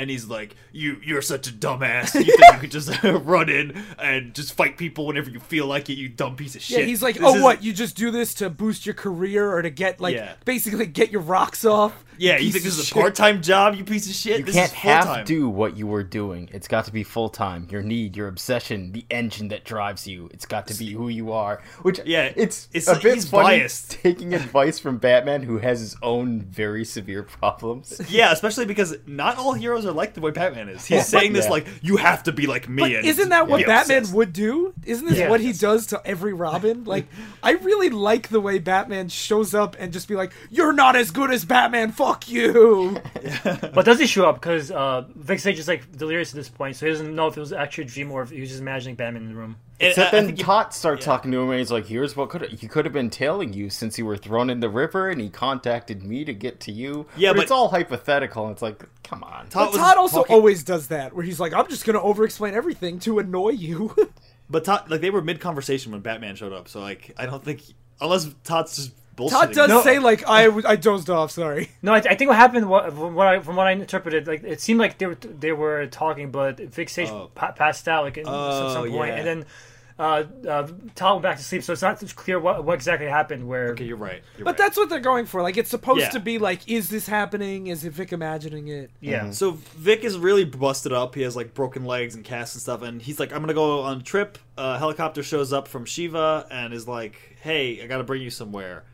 [0.00, 2.14] and he's like, "You, you're such a dumbass.
[2.14, 5.90] You think you could just run in and just fight people whenever you feel like
[5.90, 5.94] it?
[5.94, 7.62] You dumb piece of shit." Yeah, he's like, This oh, is- what?
[7.62, 10.32] You just do this to boost your career or to get like Yeah.
[10.44, 12.04] basically get your rocks off?
[12.20, 13.74] Yeah, you think this is a part-time job?
[13.76, 14.40] You piece of shit.
[14.40, 16.50] You this can't is half do what you were doing.
[16.52, 17.66] It's got to be full time.
[17.70, 20.28] Your need, your obsession, the engine that drives you.
[20.34, 21.62] It's got to be who you are.
[21.80, 23.90] Which Yeah, it's it's a bit funny biased.
[24.02, 28.00] taking advice from Batman, who has his own very severe problems.
[28.10, 30.84] Yeah, especially because not all heroes are like the way Batman is.
[30.84, 31.50] He's saying this Yeah.
[31.52, 34.14] like, "You have to be like me." But and isn't that what be Batman obsessed."
[34.16, 34.74] would do?
[34.84, 35.30] Isn't this Yeah.
[35.30, 36.84] what he does to every Robin?
[36.84, 37.06] Like,
[37.42, 41.10] I really like the way Batman shows up and just be like, "You're not as
[41.12, 41.92] good as Batman.
[41.92, 43.00] Fuck you."
[43.74, 44.36] But does he show up?
[44.36, 47.36] Because uh, Vic Sage is like delirious at this point, so he doesn't know if
[47.36, 49.56] it was actually a dream or if he was just imagining Batman in the room.
[49.78, 52.14] And So I- I then think Tot starts talking to him, and he's like, "Here's
[52.16, 55.08] what could he could have been tailing you since you were thrown in the river,
[55.08, 58.44] and he contacted me to get to you." Yeah, but- it's all hypothetical.
[58.44, 59.48] And it's like, come on.
[59.48, 62.02] Tot But was Tot also talking- always does that, where he's like, "I'm just gonna
[62.02, 63.94] over-explain everything to annoy you."
[64.52, 67.44] But Tot, like they were mid conversation when Batman showed up, so like I don't
[67.44, 67.62] think
[68.00, 68.90] unless Tot's just
[69.20, 69.30] bullshitting.
[69.30, 69.82] Tot does No.
[69.82, 71.30] say like I, I dozed off.
[71.30, 71.70] Sorry.
[71.82, 74.42] No, I, I think what happened what, from what I from what I interpreted, like
[74.42, 77.30] it seemed like they were they were talking, but Vic Sage Oh.
[77.34, 79.16] pa- passed out like at some, Oh, some point, yeah.
[79.16, 79.46] and then
[79.98, 81.62] uh, uh, Tot went back to sleep.
[81.62, 83.46] So it's not clear what, what exactly happened.
[83.46, 84.22] Where Okay, you're right.
[84.38, 84.56] You're But right.
[84.56, 85.42] that's what they're going for.
[85.42, 86.08] Like it's supposed Yeah.
[86.10, 87.66] to be like, is this happening?
[87.66, 88.90] Is it Vic imagining it?
[89.00, 91.14] yeah, So Vic is really busted up.
[91.14, 93.80] He has like broken legs and casts and stuff, and he's like, "I'm gonna go
[93.82, 98.04] on a trip." Uh, helicopter shows up from Shiva and is like, "Hey, I gotta
[98.04, 98.84] bring you somewhere."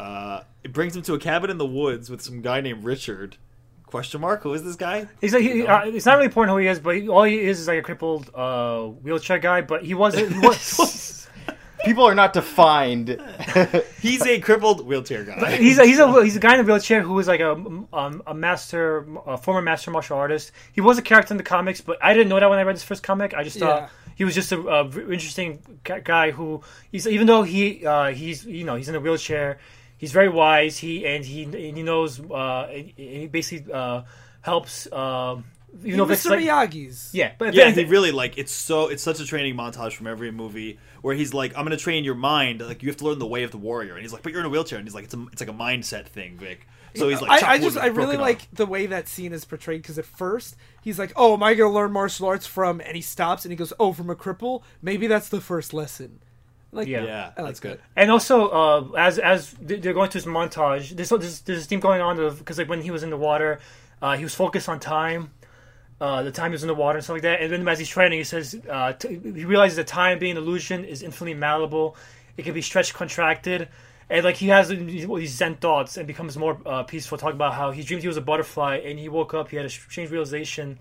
[0.00, 3.36] Uh, it brings him to a cabin in the woods with some guy named Richard.
[3.84, 4.42] Question mark?
[4.44, 5.08] Who is this guy?
[5.20, 7.38] he's like he, uh, it's not really important who he is, but he, all he
[7.40, 9.60] is is like a crippled uh, wheelchair guy.
[9.62, 10.32] But he wasn't.
[10.32, 11.28] He was,
[11.84, 13.08] People are not defined.
[14.00, 15.56] He's a crippled wheelchair guy.
[15.56, 18.22] he's a, he's a he's a guy in a wheelchair who was like a um,
[18.26, 20.52] a master a former master martial artist.
[20.72, 22.76] He was a character in the comics, but I didn't know that when I read
[22.76, 23.32] this first comic.
[23.34, 23.88] I just thought Yeah.
[24.14, 25.58] he was just a, uh interesting
[26.04, 26.60] guy who
[26.92, 29.58] he's even though he uh, he's you know he's in a wheelchair,
[30.00, 30.78] he's very wise.
[30.78, 34.02] He and he and he knows uh, and he basically uh,
[34.40, 34.88] helps.
[34.90, 35.42] Uh,
[35.84, 36.30] you know, Mr.
[36.30, 37.10] like, Miyagi's.
[37.12, 40.32] yeah, but Yeah, he really like it's so it's such a training montage from every
[40.32, 42.60] movie where he's like, "I'm gonna train your mind.
[42.60, 44.40] Like you have to learn the way of the warrior." And he's like, "But you're
[44.40, 47.08] in a wheelchair." And he's like, "It's a it's like a mindset thing, Vic." So
[47.08, 48.86] he's like, I, "Chop I just with I a really broken like arm." the way
[48.86, 52.26] that scene is portrayed because at first he's like, "Oh, am I gonna learn martial
[52.26, 54.62] arts from?" And he stops and he goes, "Oh, from a cripple?
[54.82, 56.20] Maybe that's the first lesson."
[56.72, 57.04] Like, Yeah.
[57.04, 57.80] Yeah, I like that's good.
[57.96, 61.80] And also, uh, as as they're going through this montage, there's there's, there's this theme
[61.80, 63.58] going on of because like when he was in the water,
[64.00, 65.30] uh, he was focused on time,
[66.00, 67.42] uh, the time he was in the water and stuff like that.
[67.42, 70.42] And then as he's training, he says uh, t- he realizes that time being an
[70.42, 71.96] illusion is infinitely malleable.
[72.36, 73.68] It can be stretched, contracted,
[74.08, 77.18] and like he has these these Zen thoughts and becomes more uh, peaceful.
[77.18, 79.50] Talk about how he dreamed he was a butterfly and he woke up.
[79.50, 80.78] He had a strange realization.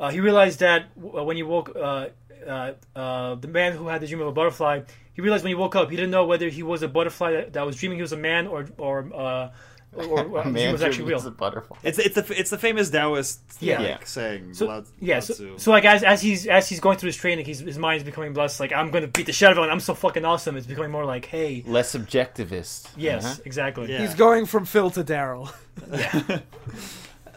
[0.00, 2.08] Uh, he realized that w- when he woke, uh,
[2.46, 4.80] uh, uh, the man who had the dream of a butterfly,
[5.14, 7.52] he realized when he woke up, he didn't know whether he was a butterfly that,
[7.54, 9.50] that was dreaming he was a man or or uh,
[9.94, 11.26] or, or A the man was actually real.
[11.26, 11.76] a butterfly.
[11.82, 13.78] It's it's the it's the famous Taoist Yeah.
[13.78, 13.98] like, Yeah.
[14.04, 14.54] saying.
[14.54, 17.16] So, Lao- yeah, Lao so, so like as, as he's as he's going through his
[17.16, 19.70] training, he's, his mind's becoming less like I'm gonna beat the shit out of him.
[19.70, 20.56] I'm so fucking awesome.
[20.56, 22.88] It's becoming more like, hey, Less objectivist.
[22.96, 23.34] yes, Uh-huh.
[23.44, 23.90] exactly.
[23.92, 24.00] Yeah.
[24.00, 25.52] He's going from Phil to Daryl.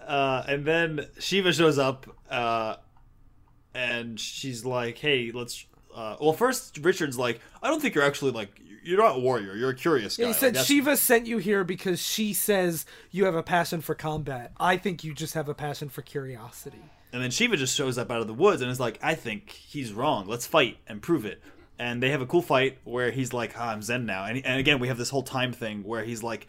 [0.08, 2.76] uh, and then Shiva shows up, uh,
[3.74, 5.66] and she's like, "Hey, let's."
[5.96, 8.50] Uh, well, first Richard's like, "I don't think you're actually like
[8.84, 9.56] you're not a warrior.
[9.56, 12.86] You're a curious guy." Yeah, he said that's- Shiva sent you here because she says
[13.12, 14.52] you have a passion for combat.
[14.60, 16.82] I think you just have a passion for curiosity.
[17.14, 19.50] And then Shiva just shows up out of the woods and is like, I think
[19.50, 20.28] he's wrong.
[20.28, 21.42] Let's fight and prove it.
[21.80, 24.26] And they have a cool fight where he's like, ah, I'm Zen now.
[24.26, 26.48] And, and again, we have this whole time thing where he's like,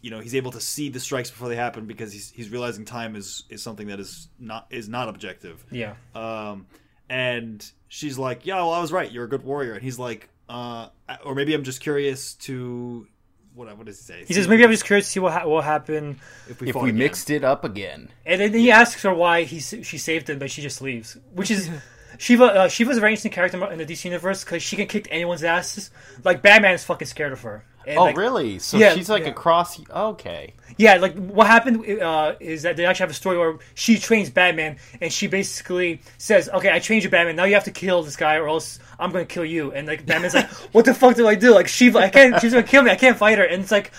[0.00, 2.86] you know, he's able to see the strikes before they happen because he's, he's realizing
[2.86, 5.62] time is, is something that is not is not objective.
[5.70, 5.94] Yeah.
[6.14, 6.66] Um,
[7.10, 9.10] and she's like, "Yeah, well, I was right.
[9.10, 10.88] You're a good warrior." And he's like, uh,
[11.24, 13.06] "Or maybe I'm just curious to
[13.54, 13.74] what?
[13.76, 14.24] What does he say?
[14.26, 16.18] He says maybe I'm just curious to see what ha- will happen.
[16.48, 18.10] if we, If we mixed it up again.
[18.24, 21.16] And then he asks her why he she saved him, but she just leaves.
[21.34, 21.70] Which is
[22.18, 22.44] Shiva.
[22.44, 25.44] Uh, Shiva's a very interesting character in the DC universe because she can kick anyone's
[25.44, 25.90] asses.
[26.24, 27.64] Like Batman is fucking scared of her.
[27.86, 28.58] And, Oh, like, really?
[28.58, 29.30] So Yeah, she's like yeah.
[29.30, 29.80] a cross.
[29.88, 30.54] Okay.
[30.76, 34.28] Yeah, like what happened uh, is that they actually have a story where she trains
[34.28, 37.36] Batman, and she basically says, "Okay, I trained you, Batman.
[37.36, 40.04] Now you have to kill this guy, or else I'm gonna kill you." And like
[40.04, 42.40] Batman's like, "What the fuck do I do?" Like Shiva, I can't.
[42.40, 42.90] She's gonna kill me.
[42.90, 43.44] I can't fight her.
[43.44, 43.92] And it's like.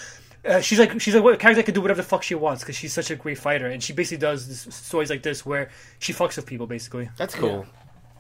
[0.46, 2.76] Uh, she's like she's like what character can do whatever the fuck she wants because
[2.76, 5.70] she's such a great fighter and she basically does this, stories like this where
[6.00, 7.10] she fucks with people basically.
[7.18, 7.66] That's cool.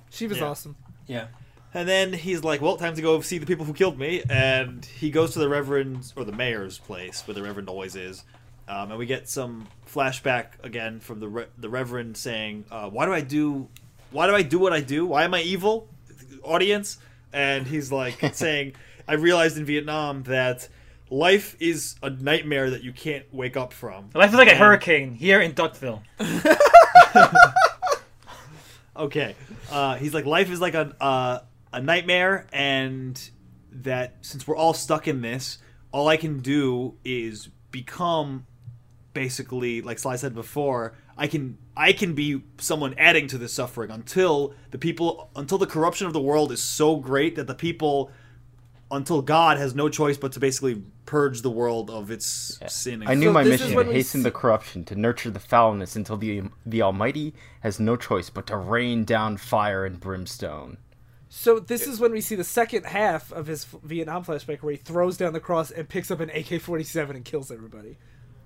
[0.09, 0.45] She was Yeah.
[0.45, 0.75] awesome.
[1.05, 1.27] Yeah.
[1.73, 4.83] And then he's like, "Well, time to go see the people who killed me." And
[4.85, 8.23] he goes to the reverend's or the mayor's place where the reverend always is.
[8.67, 13.05] Um, and we get some flashback again from the re- the reverend saying, uh, "Why
[13.05, 13.67] do I do?
[14.11, 15.05] Why do I do what I do?
[15.05, 15.89] Why am I evil?"
[16.43, 16.97] Audience,
[17.33, 18.73] and he's like saying,
[19.07, 20.67] "I realized in Vietnam that
[21.09, 25.13] life is a nightmare that you can't wake up from." Life is like a hurricane
[25.15, 26.01] here in Duckville.
[28.97, 29.35] Okay.
[29.69, 31.39] Uh, he's like, life is like a uh,
[31.73, 33.29] a nightmare, and
[33.71, 35.59] that since we're all stuck in this,
[35.91, 38.45] all I can do is become
[39.13, 43.89] basically, like Sly said before, I can I can be someone adding to the suffering
[43.91, 48.11] until the people until the corruption of the world is so great that the people
[48.89, 53.03] until God has no choice but to basically purge the world of its sin.
[53.05, 56.17] I knew So my mission to hasten see- the corruption, to nurture the foulness until
[56.17, 60.77] the the Almighty has no choice but to rain down fire and brimstone.
[61.29, 64.77] So this is when we see the second half of his Vietnam flashback, where he
[64.77, 67.97] throws down the cross and picks up an AK-47 and kills everybody.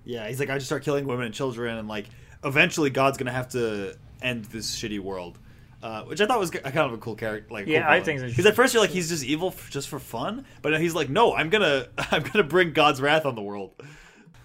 [0.04, 2.08] Yeah, he's like, I just start killing women and children, and like,
[2.44, 5.38] eventually God's gonna have to end this shitty world.
[5.84, 7.52] Uh, which I thought was kind of a cool character.
[7.52, 9.98] Like, Yeah, I think because at first you're like he's just evil f- just for
[9.98, 13.74] fun, but he's like, no, I'm gonna I'm gonna bring God's wrath on the world.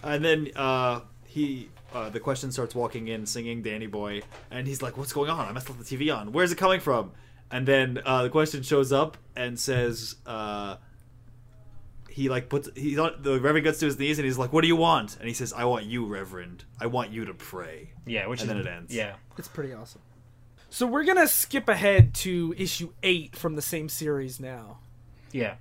[0.03, 4.81] And then uh, he uh, the question starts walking in singing Danny Boy, and he's
[4.81, 5.47] like, what's going on?
[5.47, 6.33] I must left the TV on.
[6.33, 7.13] Where's it coming from?
[7.51, 10.17] And then uh, the question shows up and says.
[10.27, 10.77] Uh,
[12.09, 14.63] he like puts he's on the reverend gets to his knees and he's like, "What
[14.63, 16.65] do you want?" And he says, "I want you, Reverend.
[16.81, 18.95] I want you to pray." Yeah, which And is then it ends.
[18.95, 20.01] Yeah, It's pretty awesome.
[20.71, 24.79] So we're gonna skip ahead to issue eight from the same series now,
[25.31, 25.57] yeah.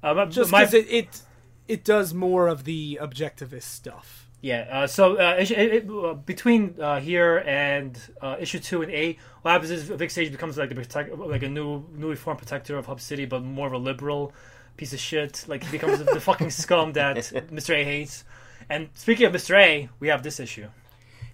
[0.00, 1.22] But- just but my- it, it
[1.68, 4.19] it does more of the objectivist stuff.
[4.40, 4.66] Yeah.
[4.70, 8.90] Uh, so uh, issue, it, it, uh, between uh, here and uh, issue two and
[8.90, 12.38] eight, what happens is Vic Sage becomes like the protect, like a new newly formed
[12.38, 14.32] protector of Hub City, but more of a liberal
[14.76, 15.44] piece of shit.
[15.46, 17.74] Like he becomes the fucking scum that Mr.
[17.74, 18.24] A hates.
[18.68, 19.58] And speaking of Mr.
[19.58, 20.68] A, we have this issue.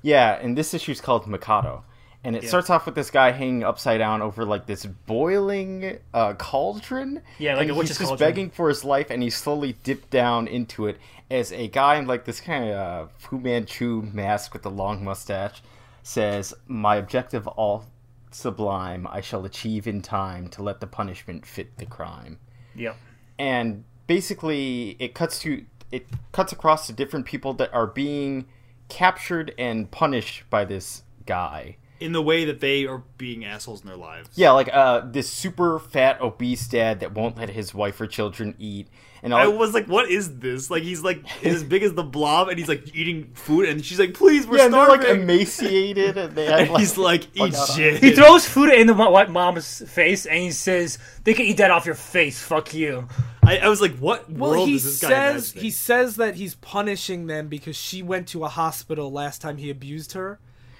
[0.02, 1.84] Yeah, and this issue is called Mikado.
[2.24, 2.48] And it Yeah.
[2.48, 7.22] starts off with this guy hanging upside down over like this boiling uh, cauldron.
[7.38, 8.18] Yeah, like and a he's just cauldron.
[8.18, 10.98] begging for his life, and he slowly dipped down into it
[11.30, 15.04] as a guy in like this kind of uh, Fu Manchu mask with a long
[15.04, 15.62] mustache
[16.02, 17.84] says, "My objective all
[18.30, 22.38] sublime, I shall achieve in time to let the punishment fit the crime."
[22.74, 22.96] Yep.
[23.38, 28.46] and basically it cuts to it cuts across to different people that are being
[28.88, 31.76] captured and punished by this guy.
[31.98, 34.28] In the way that they are being assholes in their lives.
[34.34, 38.54] Yeah, like uh this super fat obese dad that won't let his wife or children
[38.58, 38.88] eat
[39.26, 42.04] and all I was like, "What is this?" Like he's like as big as the
[42.04, 45.04] blob, and he's like eating food, and she's like, "Please, we're yeah, and they're like
[45.04, 49.28] emaciated and they and have, he's like, "Eat shit." He throws food in the white
[49.28, 52.40] mom's face, and he says, "They can eat that off your face.
[52.40, 53.08] Fuck you."
[53.42, 56.36] I, I was like, "What Well, world he is this guy says he says that
[56.36, 60.38] he's punishing them because she went to a hospital last time he abused her.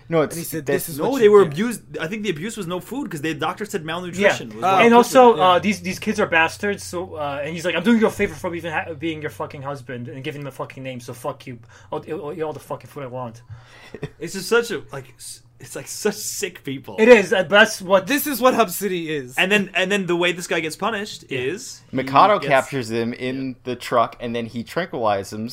[0.08, 1.98] No, it's And he said, "This is No, what they you were get." abused.
[1.98, 4.48] I think the abuse was no food because the doctor said Yeah, malnutrition.
[4.54, 5.40] was Uh, and was also it.
[5.40, 6.82] uh, these these kids are bastards.
[6.84, 9.30] So uh, and he's like, "I'm doing you a favor for even ha- being your
[9.30, 11.00] fucking husband and giving them a fucking name.
[11.00, 11.58] So fuck you.
[11.92, 13.42] I'll, I'll eat all the fucking food I want."
[14.18, 15.14] it's just such a like.
[15.58, 16.96] It's like such sick people.
[16.98, 17.32] It is.
[17.32, 19.38] uh, That's what This is what Hub City is.
[19.38, 23.14] And then and then the way this guy gets punished is Mikado gets- captures him
[23.14, 25.48] in the truck and then he tranquilizes him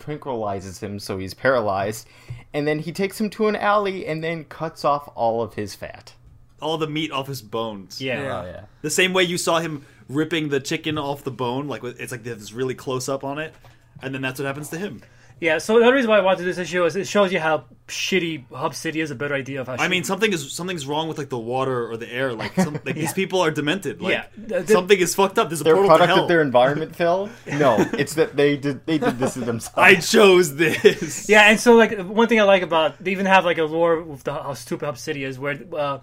[0.00, 2.08] tranquilizes him so he's paralyzed
[2.54, 5.74] and then he takes him to an alley and then cuts off all of his
[5.74, 6.14] fat.
[6.62, 8.00] all the meat off his bones.
[8.00, 8.22] Yeah.
[8.22, 8.40] Yeah.
[8.40, 8.64] Oh yeah.
[8.80, 12.22] The same way you saw him ripping the chicken off the bone, like it's like
[12.22, 13.52] they have this really close up on it,
[14.00, 15.02] and then that's what happens to him.
[15.40, 15.58] Yeah.
[15.58, 17.40] So the other reason why I wanted to do this issue is it shows you
[17.40, 19.10] how shitty Hub City is.
[19.10, 19.74] A better idea of how.
[19.74, 22.32] I shitty- mean, something is something's wrong with like the water or the air.
[22.32, 24.00] Like, some, like these people are demented.
[24.00, 24.24] Like, Yeah.
[24.36, 25.48] The- the- something is fucked up.
[25.50, 26.22] There's a They're a to product hell.
[26.22, 27.28] of their environment, Phil.
[27.46, 29.76] No, it's that they did they did this to themselves.
[29.76, 31.28] I chose this.
[31.28, 34.02] Yeah, and so like one thing I like about they even have like a lore
[34.02, 35.98] with the, how stupid Hub City is, where uh,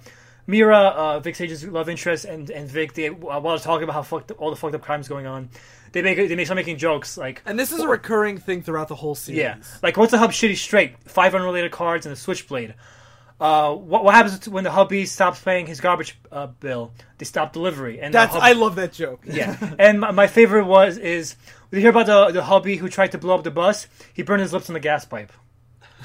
[0.48, 3.94] Myra, uh, Vic Sage's love interest, and and Vic, they uh, while they're talking about
[3.94, 5.50] how fucked all the fucked up crimes going on,
[5.92, 7.42] they make they make start making jokes like.
[7.46, 9.40] And this is a recurring thing throughout the whole series.
[9.40, 10.96] Yeah, like what's a hub shitty straight?
[11.06, 12.76] Five unrelated cards and a switchblade.
[13.40, 16.92] Uh, what what happens when the hubby stops paying his garbage uh, bill?
[17.18, 19.22] They stop delivery, and That's hub- I love that joke.
[19.26, 19.58] yeah.
[19.80, 21.36] And my, my favorite was is
[21.72, 23.88] we hear about the the hubby who tried to blow up the bus.
[24.14, 25.32] He burned his lips on the gas pipe.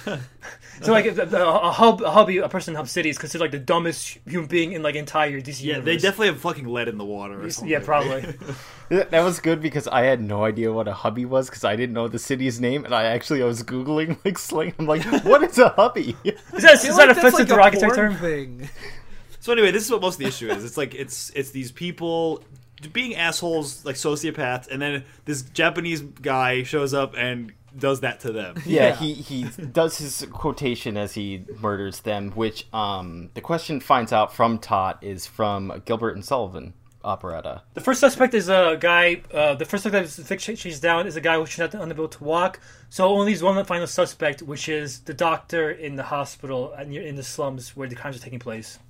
[0.83, 3.45] so like a, a, a hub, a hubby, a person in Hub City is considered
[3.45, 5.85] like the dumbest human being in like entire DC Yeah, universe.
[5.85, 7.43] they definitely have fucking lead in the water.
[7.45, 7.71] Or something.
[7.71, 8.35] Yeah, probably.
[8.89, 11.75] That that was good because I had no idea what a hubby was because I
[11.75, 14.75] didn't know the city's name, and I actually I was googling like slang.
[14.79, 16.15] I'm like, what is a hubby?
[16.23, 18.17] Is that, I is feel that a that's offensive like derogatory term?
[18.17, 18.69] thing.
[19.41, 20.65] So anyway, this is what most of the issue is.
[20.65, 22.45] It's like it's it's these people
[22.93, 28.33] being assholes, like sociopaths, and then this Japanese guy shows up and does that to
[28.33, 28.57] them.
[28.67, 28.97] Yeah, Yeah.
[28.97, 34.33] he he does his quotation as he murders them, which um the question finds out
[34.35, 36.75] from Tot is from Gilbert and Sullivan
[37.05, 37.63] operetta.
[37.75, 39.23] The first suspect is a guy.
[39.33, 42.25] Uh, the first suspect is Vic she's down is a guy who's not unable to
[42.25, 42.59] walk.
[42.89, 47.15] So only leaves one final suspect, which is the doctor in the hospital and in
[47.15, 48.81] the slums where the crimes are taking place.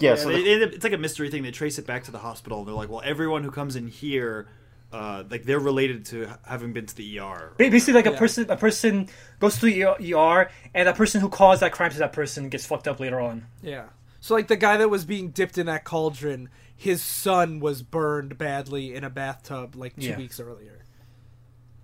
[0.00, 1.42] Yeah, Yeah, so they, the- they end up- it's like a mystery thing.
[1.42, 2.64] They trace it back to the hospital.
[2.64, 4.46] They're like, well, everyone who comes in here,
[4.94, 7.52] uh, like they're related to having been to the ER.
[7.58, 8.18] Ba- Basically, like a Yeah.
[8.18, 9.08] person, a person
[9.40, 9.82] goes to the
[10.14, 13.20] ER, and a person who caused that crime to that person gets fucked up later
[13.20, 13.46] on.
[13.62, 13.86] Yeah.
[14.20, 18.38] So like the guy that was being dipped in that cauldron, his son was burned
[18.38, 20.16] badly in a bathtub like two Yeah.
[20.16, 20.78] weeks earlier.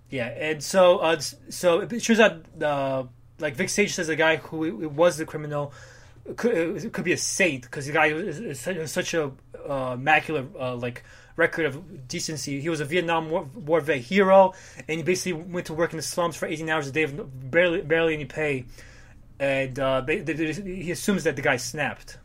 [0.09, 3.03] Yeah, and so uh, so it shows out, uh,
[3.39, 5.73] like Vic Sage says, the guy who was the criminal
[6.37, 9.31] could, could be a saint because the guy is, is such a
[9.67, 11.03] uh, immaculate uh, like
[11.35, 12.59] record of decency.
[12.59, 14.53] He was a Vietnam War, War vet hero,
[14.87, 17.51] and he basically went to work in the slums for 18 hours a day with
[17.51, 18.65] barely barely any pay.
[19.39, 22.17] And uh, they, they, they- he assumes that the guy snapped.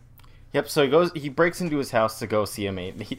[0.52, 0.68] Yep.
[0.68, 1.10] So he goes.
[1.14, 2.94] He breaks into his house to go see a mate.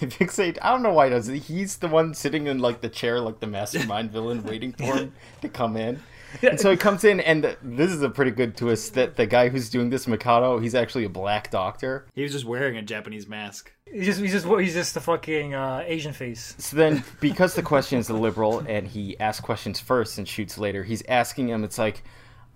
[0.00, 0.58] He, Fixate.
[0.62, 1.38] I don't know why he does it.
[1.44, 5.12] He's the one sitting in like the chair, like the mastermind villain, waiting for him
[5.42, 6.02] to come in.
[6.42, 9.48] And so he comes in, and this is a pretty good twist that the guy
[9.48, 12.06] who's doing this Mikado, he's actually a black doctor.
[12.14, 13.72] He was just wearing a Japanese mask.
[13.90, 16.54] He's just he's just he's just the fucking uh, Asian face.
[16.58, 20.58] So then, because the question is a liberal, and he asks questions first and shoots
[20.58, 21.64] later, he's asking him.
[21.64, 22.02] It's like,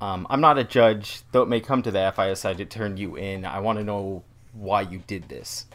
[0.01, 2.65] um, I'm not a judge, though it may come to that if I decide to
[2.65, 3.45] turn you in.
[3.45, 5.67] I want to know why you did this.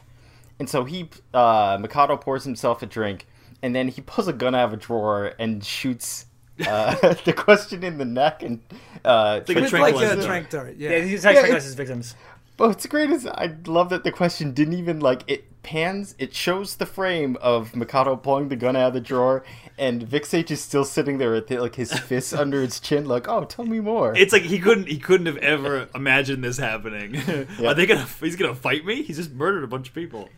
[0.60, 3.28] And so he, uh, Mikado pours himself a drink,
[3.62, 6.26] and then he pulls a gun out of a drawer and shoots
[6.68, 8.62] uh, the question in the neck and
[9.04, 10.24] uh, like a With like a tranquilizer.
[10.24, 10.76] trank dart.
[10.78, 10.92] Yeah.
[10.92, 12.16] Yeah, he's actually Yeah, yeah, his victims.
[12.58, 16.16] But what's great is I love that the question didn't even like it pans.
[16.18, 19.44] It shows the frame of Mikado pulling the gun out of the drawer,
[19.78, 23.28] and Vic Sage is still sitting there with like his fists under his chin, like,
[23.28, 27.18] "Oh, tell me more." It's like he couldn't he couldn't have ever imagined this happening.
[27.66, 29.02] Are they gonna he's gonna fight me?
[29.04, 30.30] He's just murdered a bunch of people.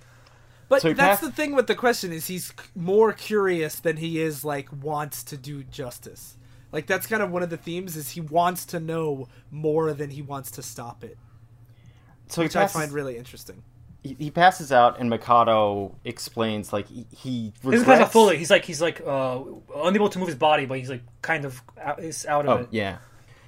[0.69, 4.21] But So that's passed- the thing with the question is he's more curious than he
[4.21, 6.35] is like wants to do justice.
[6.71, 10.09] Like that's kind of one of the themes is he wants to know more than
[10.09, 11.17] he wants to stop it,
[12.27, 13.63] so he which I passes, find really interesting.
[14.03, 17.85] he, he passes out, and Mikado explains like he, he He regrets.
[17.87, 18.37] doesn't fully.
[18.37, 19.39] He's like he's like uh,
[19.77, 22.63] unable to move his body, but he's like kind of out, is out of Oh
[22.63, 22.67] it.
[22.71, 22.97] yeah.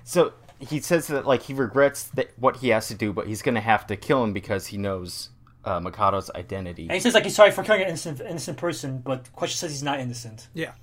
[0.05, 3.41] So he says that like he regrets that what he has to do, but he's
[3.41, 5.29] gonna have to kill him because he knows
[5.69, 6.83] uh, Mikado's identity.
[6.83, 9.57] And he says like he's sorry for killing an innocent innocent person, but the question
[9.57, 10.47] says he's not innocent.
[10.53, 10.73] Yeah.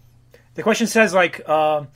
[0.54, 1.88] The question says like um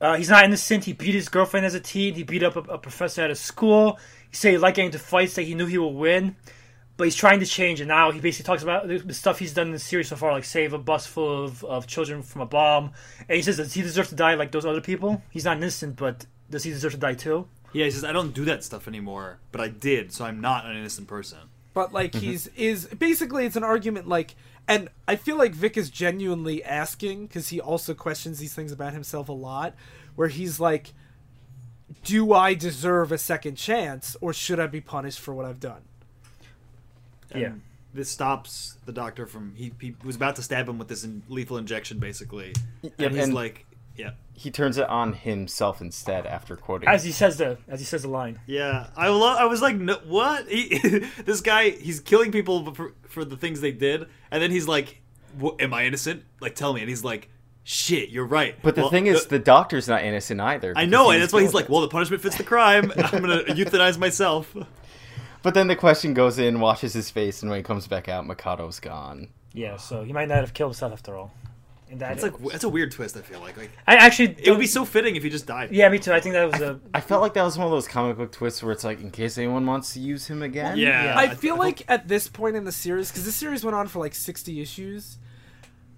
[0.00, 0.84] uh, he's not innocent.
[0.84, 2.14] He beat his girlfriend as a teen.
[2.14, 3.98] He beat up a, a professor at a school.
[4.30, 6.36] He said he liked getting into fights that he knew he would win,
[6.98, 7.80] but he's trying to change.
[7.80, 10.16] And now he basically talks about the, the stuff he's done in the series so
[10.16, 12.92] far, like save a bus full of, of children from a bomb.
[13.26, 15.22] And he says, does he deserve to die like those other people?
[15.30, 17.48] He's not innocent, but does he deserve to die too?
[17.72, 20.66] Yeah, he says I don't do that stuff anymore, but I did, so I'm not
[20.66, 21.38] an innocent person.
[21.76, 22.24] But like Mm-hmm.
[22.26, 24.34] he's is basically it's an argument like
[24.66, 28.94] and I feel like Vic is genuinely asking cuz he also questions these things about
[28.94, 29.74] himself a lot
[30.14, 30.94] where he's like
[32.02, 35.82] do I deserve a second chance or should I be punished for what I've done?
[37.30, 37.52] And Yeah.
[37.92, 41.22] This stops the doctor from he, he was about to stab him with this in,
[41.28, 42.52] lethal injection, basically.
[42.82, 43.66] Yep, and he's and- like,
[43.96, 46.88] yeah, He turns it on himself instead after quoting.
[46.88, 48.38] As he says the as he says the line.
[48.46, 48.88] yeah.
[48.96, 50.46] I lo- I was like, no, what?
[50.48, 50.78] He,
[51.24, 55.00] this guy, he's killing people for, for the things they did, and then he's like,
[55.38, 56.24] "Wha- am I innocent?
[56.40, 56.80] Like, tell me.
[56.80, 57.30] And he's like,
[57.64, 58.54] shit, you're right.
[58.62, 60.74] but the Well, thing is, uh, the doctor's not innocent either.
[60.76, 61.62] I know, and that's why he's killed.
[61.62, 62.92] like, well, the punishment fits the crime.
[62.96, 64.54] I'm gonna euthanize myself.
[65.42, 68.26] But then the question goes in, washes his face, and when he comes back out,
[68.26, 69.28] Mikado's gone.
[69.54, 71.32] Yeah, so he might not have killed himself after all.
[71.88, 73.16] And that It's like that's a weird twist.
[73.16, 75.70] I feel like, like I actually it would be so fitting if he just died.
[75.70, 76.12] Yeah, me too.
[76.12, 78.32] I think that was a I felt like that was one of those comic book
[78.32, 80.76] twists where it's like, in case anyone wants to use him again.
[80.78, 81.18] Yeah, Yeah.
[81.18, 83.86] I feel hope- like at this point in the series cuz the series went on
[83.86, 85.18] for like 60 issues.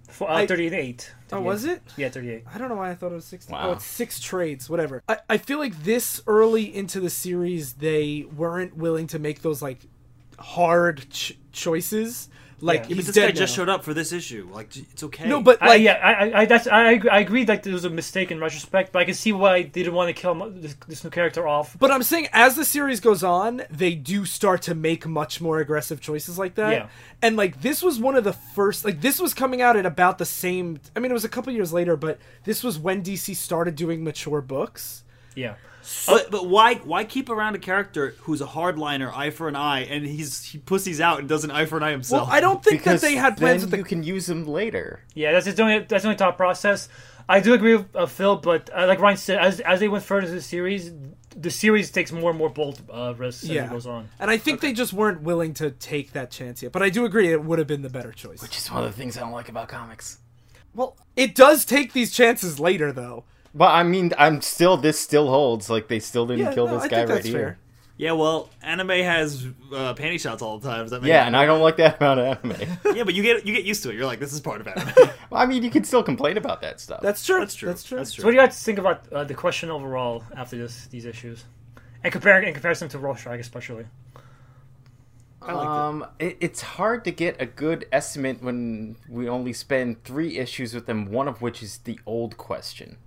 [0.09, 1.11] for, uh, I- 38.
[1.31, 1.81] Oh, was it?
[1.95, 2.43] Yeah, 38.
[2.53, 3.53] I don't know why I thought it was 60.
[3.53, 3.69] Wow.
[3.69, 5.01] Oh, it's six trades, whatever.
[5.07, 9.61] I, I feel like this early into the series, they weren't willing to make those,
[9.61, 9.79] like,
[10.39, 12.27] hard ch- choices.
[12.61, 12.89] Like, Yeah.
[12.89, 14.49] Yeah, but this dead guy just showed up for this issue.
[14.51, 15.27] Like, it's okay.
[15.27, 17.85] No, but, I, yeah, I, I, I, that's, I, ag- I agree that there was
[17.85, 20.75] a mistake in retrospect, but I can see why they didn't want to kill this,
[20.87, 21.77] this new character off.
[21.79, 25.59] But I'm saying as the series goes on, they do start to make much more
[25.59, 26.71] aggressive choices like that.
[26.71, 26.87] Yeah.
[27.21, 30.17] And like this was one of the first like this was coming out at about
[30.17, 33.35] the same I mean it was a couple years later, but this was when DC
[33.35, 35.03] started doing mature books.
[35.35, 35.55] Yeah.
[36.05, 39.81] But, but why why keep around a character who's a hardliner, eye for an eye,
[39.81, 42.27] and he's he pussies out and does an eye for an eye himself?
[42.27, 42.35] Well.
[42.35, 44.47] I don't think Because that they had plans then with the you can use him
[44.47, 45.01] later.
[45.13, 46.89] Yeah, that's the only that's the only thought process.
[47.27, 50.03] I do agree with uh, Phil, but uh, like Ryan said, as as they went
[50.03, 50.91] further into the series,
[51.35, 53.65] the series takes more and more bold uh, risks as yeah.
[53.65, 54.09] it goes on.
[54.19, 56.71] And I think they just weren't willing to take that chance yet.
[56.71, 58.41] But I do agree it would have been the better choice.
[58.41, 60.19] Which is one of the things I don't like about comics.
[60.73, 63.25] Well, it does take these chances later though.
[63.53, 65.69] But I mean, I'm still this still holds.
[65.69, 67.33] Like they still didn't Yeah, kill no, this I guy right that's here.
[67.33, 67.59] fair.
[67.97, 70.83] yeah, well, anime has uh, panty shots all the time.
[70.83, 72.55] Does that make Yeah, and I don't like that about anime.
[72.95, 73.95] yeah, but you get you get used to it.
[73.95, 74.93] You're like, this is part of anime.
[75.29, 77.01] Well, I mean, you can still complain about that stuff.
[77.01, 77.39] That's true.
[77.39, 77.69] That's true.
[77.69, 77.97] That's true.
[77.97, 78.23] That's true.
[78.23, 81.45] So, what do you guys think about uh, the question overall after this these issues,
[82.03, 83.85] and compare in comparison to Rorschach especially?
[85.41, 85.85] I liked it.
[85.85, 90.73] um, it, it's hard to get a good estimate when we only spend three issues
[90.73, 91.11] with them.
[91.11, 92.97] One of which is the old question.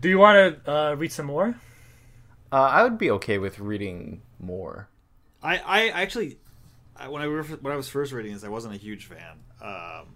[0.00, 1.54] Do you want to uh, read some more?
[2.52, 4.88] Uh, I would be okay with reading more.
[5.42, 6.38] I, I actually,
[6.96, 9.38] I, when I were, when I was first reading this, I wasn't a huge fan.
[9.60, 10.06] Um,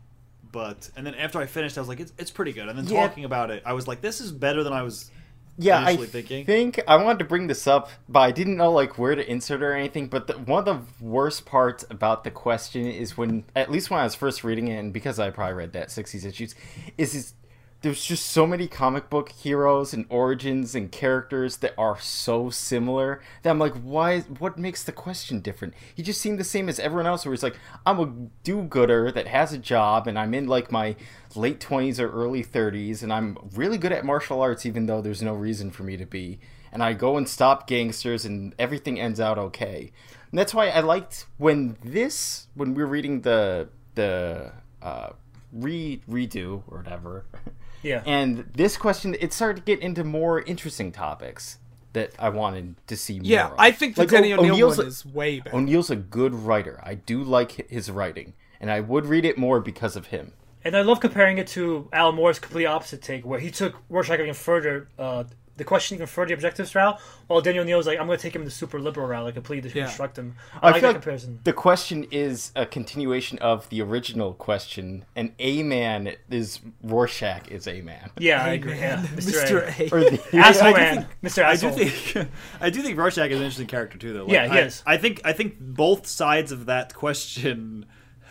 [0.51, 2.69] but and then after I finished, I was like, it's, it's pretty good.
[2.69, 3.09] And then Yeah.
[3.09, 5.11] talking about it, I was like, this is better than I was
[5.59, 6.45] Yeah, I initially thinking.
[6.47, 9.63] think I wanted to bring this up, but I didn't know like where to insert
[9.63, 10.07] or anything.
[10.09, 14.01] But the, one of the worst parts about the question is when, at least when
[14.01, 16.55] I was first reading it, and because I probably read that '60s issues,
[16.97, 17.35] is is
[17.83, 23.23] there's just so many comic book heroes and origins and characters that are so similar
[23.43, 24.21] that I'm like, why?
[24.21, 25.73] What makes the question different?
[25.95, 27.25] He just seemed the same as everyone else.
[27.25, 27.57] Where he's like,
[27.87, 28.13] I'm a
[28.45, 30.95] do-gooder that has a job, and I'm in like my
[31.35, 35.23] late 20s or early 30s, and I'm really good at martial arts, even though there's
[35.23, 36.39] no reason for me to be.
[36.73, 39.91] And I go and stop gangsters, and everything ends out okay.
[40.31, 44.53] And that's why I liked when this, when we were reading the the
[44.83, 45.11] uh,
[45.51, 47.25] re redo or whatever.
[47.83, 48.03] Yeah.
[48.07, 51.59] And this question, it started to get into more interesting topics
[51.93, 53.27] that I wanted to see more.
[53.27, 53.51] Yeah.
[53.59, 55.57] I think the Like, Denny O'Neil one a- is way better.
[55.57, 56.81] O'Neil's a good writer.
[56.83, 60.33] I do like his writing, and I would read it more because of him.
[60.63, 64.21] And I love comparing it to Alan Moore's complete opposite take, where he took Rorschach
[64.21, 65.25] even further, uh,
[65.61, 68.23] the question even further, the objectives route, while Daniel O'Neil was like, I'm going to
[68.23, 69.85] take him the super liberal route, like completely Yeah.
[69.87, 70.35] deconstruct him.
[70.63, 71.41] I, like feel that like comparison.
[71.45, 77.69] The question is a continuation of the original question, and A Man is Rorschach is
[77.69, 78.11] A Man.
[78.19, 78.79] Yeah, I agree.
[78.79, 79.03] Yeah.
[79.15, 79.63] Mr.
[79.79, 79.83] A.
[79.85, 79.91] A.
[79.95, 81.07] Or the, Asshole do man.
[81.21, 81.45] think- Mr.
[81.45, 82.29] I do think
[82.61, 84.25] I do think Rorschach is an interesting character too, though.
[84.25, 84.83] Like, Yeah, he I, is.
[84.87, 87.85] I think I think both sides of that question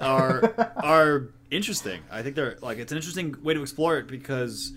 [0.00, 2.00] are are interesting.
[2.10, 4.72] I think they're like it's an interesting way to explore it because,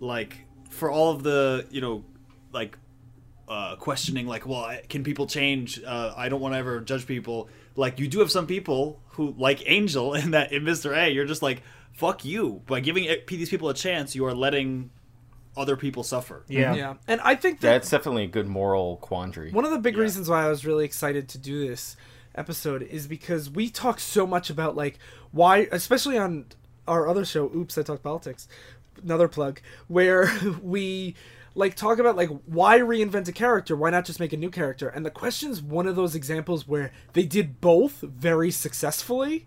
[0.00, 2.04] like, for all of the you know,
[2.52, 2.76] like,
[3.48, 5.82] uh, questioning like, well, I- can people change?
[5.82, 7.48] Uh, I don't want to ever judge people.
[7.76, 11.08] Like, you do have some people who like Angel in that in Mister A.
[11.08, 11.62] You're just like,
[11.92, 12.62] fuck you.
[12.66, 14.90] By giving it- these people a chance, you are letting
[15.56, 16.44] other people suffer.
[16.48, 16.74] Yeah.
[16.74, 19.50] Yeah, and I think that that's definitely a good moral quandary.
[19.50, 21.96] One of the big reasons why I was really excited to do this
[22.36, 24.98] episode is because we talk so much about like
[25.32, 26.44] why, especially on
[26.86, 28.46] our other show, Oops, I Talk Politics,
[29.02, 30.30] another plug, where
[30.62, 31.14] we
[31.54, 34.88] like talk about like why reinvent a character, why not just make a new character?
[34.88, 39.46] And the question's one of those examples where they did both very successfully.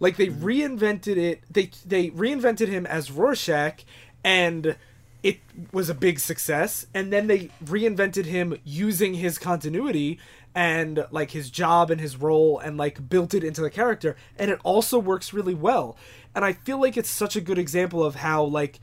[0.00, 0.44] Like they mm-hmm.
[0.44, 1.42] reinvented it.
[1.50, 3.84] They they reinvented him as Rorschach,
[4.24, 4.76] and
[5.22, 5.40] it
[5.72, 6.86] was a big success.
[6.92, 10.18] And then they reinvented him using his continuity
[10.54, 14.16] and like his job and his role, and like built it into the character.
[14.38, 15.96] And it also works really well.
[16.34, 18.80] And I feel like it's such a good example of how like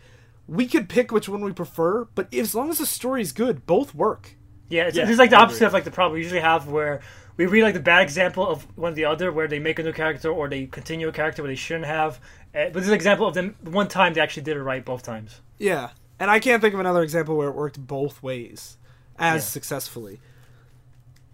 [0.48, 3.96] we could pick which one we prefer, but as long as the story's good, both
[3.96, 4.36] work.
[4.70, 7.02] Yeah, it's, Yeah, it's like the opposite of like the problem we usually have where
[7.38, 9.84] we read like the bad example of one or the other where they make a
[9.84, 12.20] new character or they continue a character where they shouldn't have.
[12.54, 14.84] Uh, but this is an example of them one time they actually did it right
[14.84, 15.42] both times.
[15.58, 15.90] Yeah.
[16.20, 18.78] And I can't think of another example where it worked both ways
[19.18, 19.46] as Yeah.
[19.46, 20.20] successfully.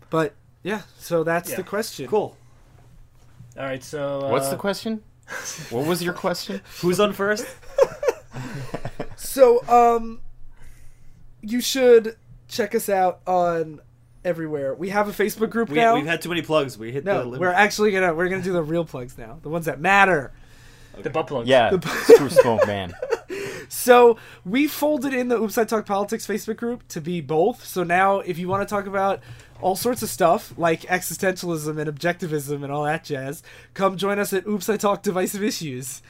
[0.10, 0.34] But
[0.64, 1.58] yeah, so that's Yeah.
[1.58, 2.08] the question.
[2.08, 2.36] Cool.
[3.58, 5.02] All right, so uh, What's the question?
[5.72, 6.62] What was your question?
[6.82, 7.46] Who's on first?
[9.16, 10.22] So um
[11.42, 12.16] you should
[12.48, 13.82] check us out on
[14.24, 14.74] everywhere.
[14.76, 15.96] We have a Facebook group We, now.
[15.96, 16.78] we've had too many plugs.
[16.78, 17.40] We hit the no, limit.
[17.40, 20.32] we're actually gonna we're gonna do the real plugs now, the ones that matter.
[21.02, 21.48] the butt plugs?
[21.50, 22.94] Yeah, screw Smoke Man.
[23.70, 27.66] So we folded in the Oops I Talk Politics Facebook group to be both.
[27.66, 29.22] So now, if you want to talk about
[29.62, 33.44] all sorts of stuff like existentialism and objectivism and all that jazz,
[33.74, 36.02] come join us at Oops I Talk Divisive Issues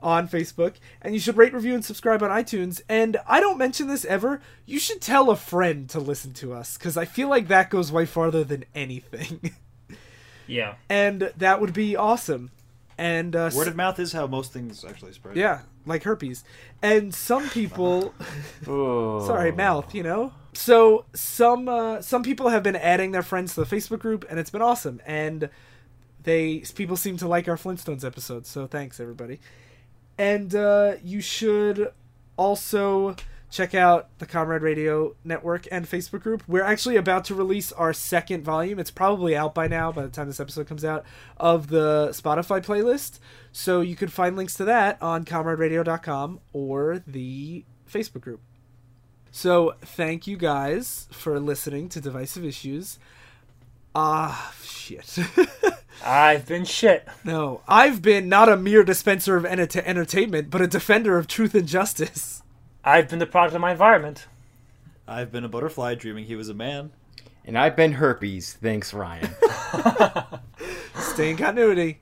[0.00, 0.74] on Facebook.
[1.02, 2.80] And you should rate, review, and subscribe on iTunes.
[2.88, 4.40] And I don't mention this ever.
[4.64, 7.90] You should tell a friend to listen to us because I feel like that goes
[7.90, 9.52] way farther than anything.
[10.46, 10.74] yeah.
[10.88, 12.50] and that would be awesome.
[12.98, 15.36] And uh, Word of mouth is how most things actually spread.
[15.36, 16.44] yeah, like herpes.
[16.82, 18.14] And some people.
[18.66, 19.26] Oh.
[19.26, 23.64] sorry mouth you know so some uh, some people have been adding their friends to
[23.64, 25.00] the facebook group and it's been awesome.
[25.06, 25.50] And
[26.22, 29.40] they people seem to like our flintstones episodes so thanks everybody.
[30.18, 31.92] And uh, you should
[32.36, 33.16] also
[33.48, 36.42] check out the comrade radio network and facebook group.
[36.48, 38.78] We're actually about to release our second volume.
[38.78, 41.04] It's probably out by now by the time this episode comes out
[41.36, 43.18] of the spotify playlist.
[43.52, 48.40] So you could find links to that on comraderadio.com or the facebook group
[49.36, 52.98] so thank you guys for listening to Divisive Issues.
[53.94, 55.18] Ah, shit.
[56.04, 57.06] I've been shit.
[57.22, 61.54] no, I've been not a mere dispenser of enter- entertainment, but a defender of truth
[61.54, 62.42] and justice.
[62.82, 64.26] I've been the product of my environment.
[65.06, 66.92] I've been a butterfly dreaming he was a man.
[67.44, 68.54] And I've been herpes.
[68.54, 69.28] Thanks, Ryan.
[70.96, 72.00] Stay in continuity.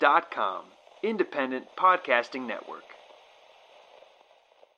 [0.00, 0.64] dot com,
[1.04, 2.93] independent podcasting network.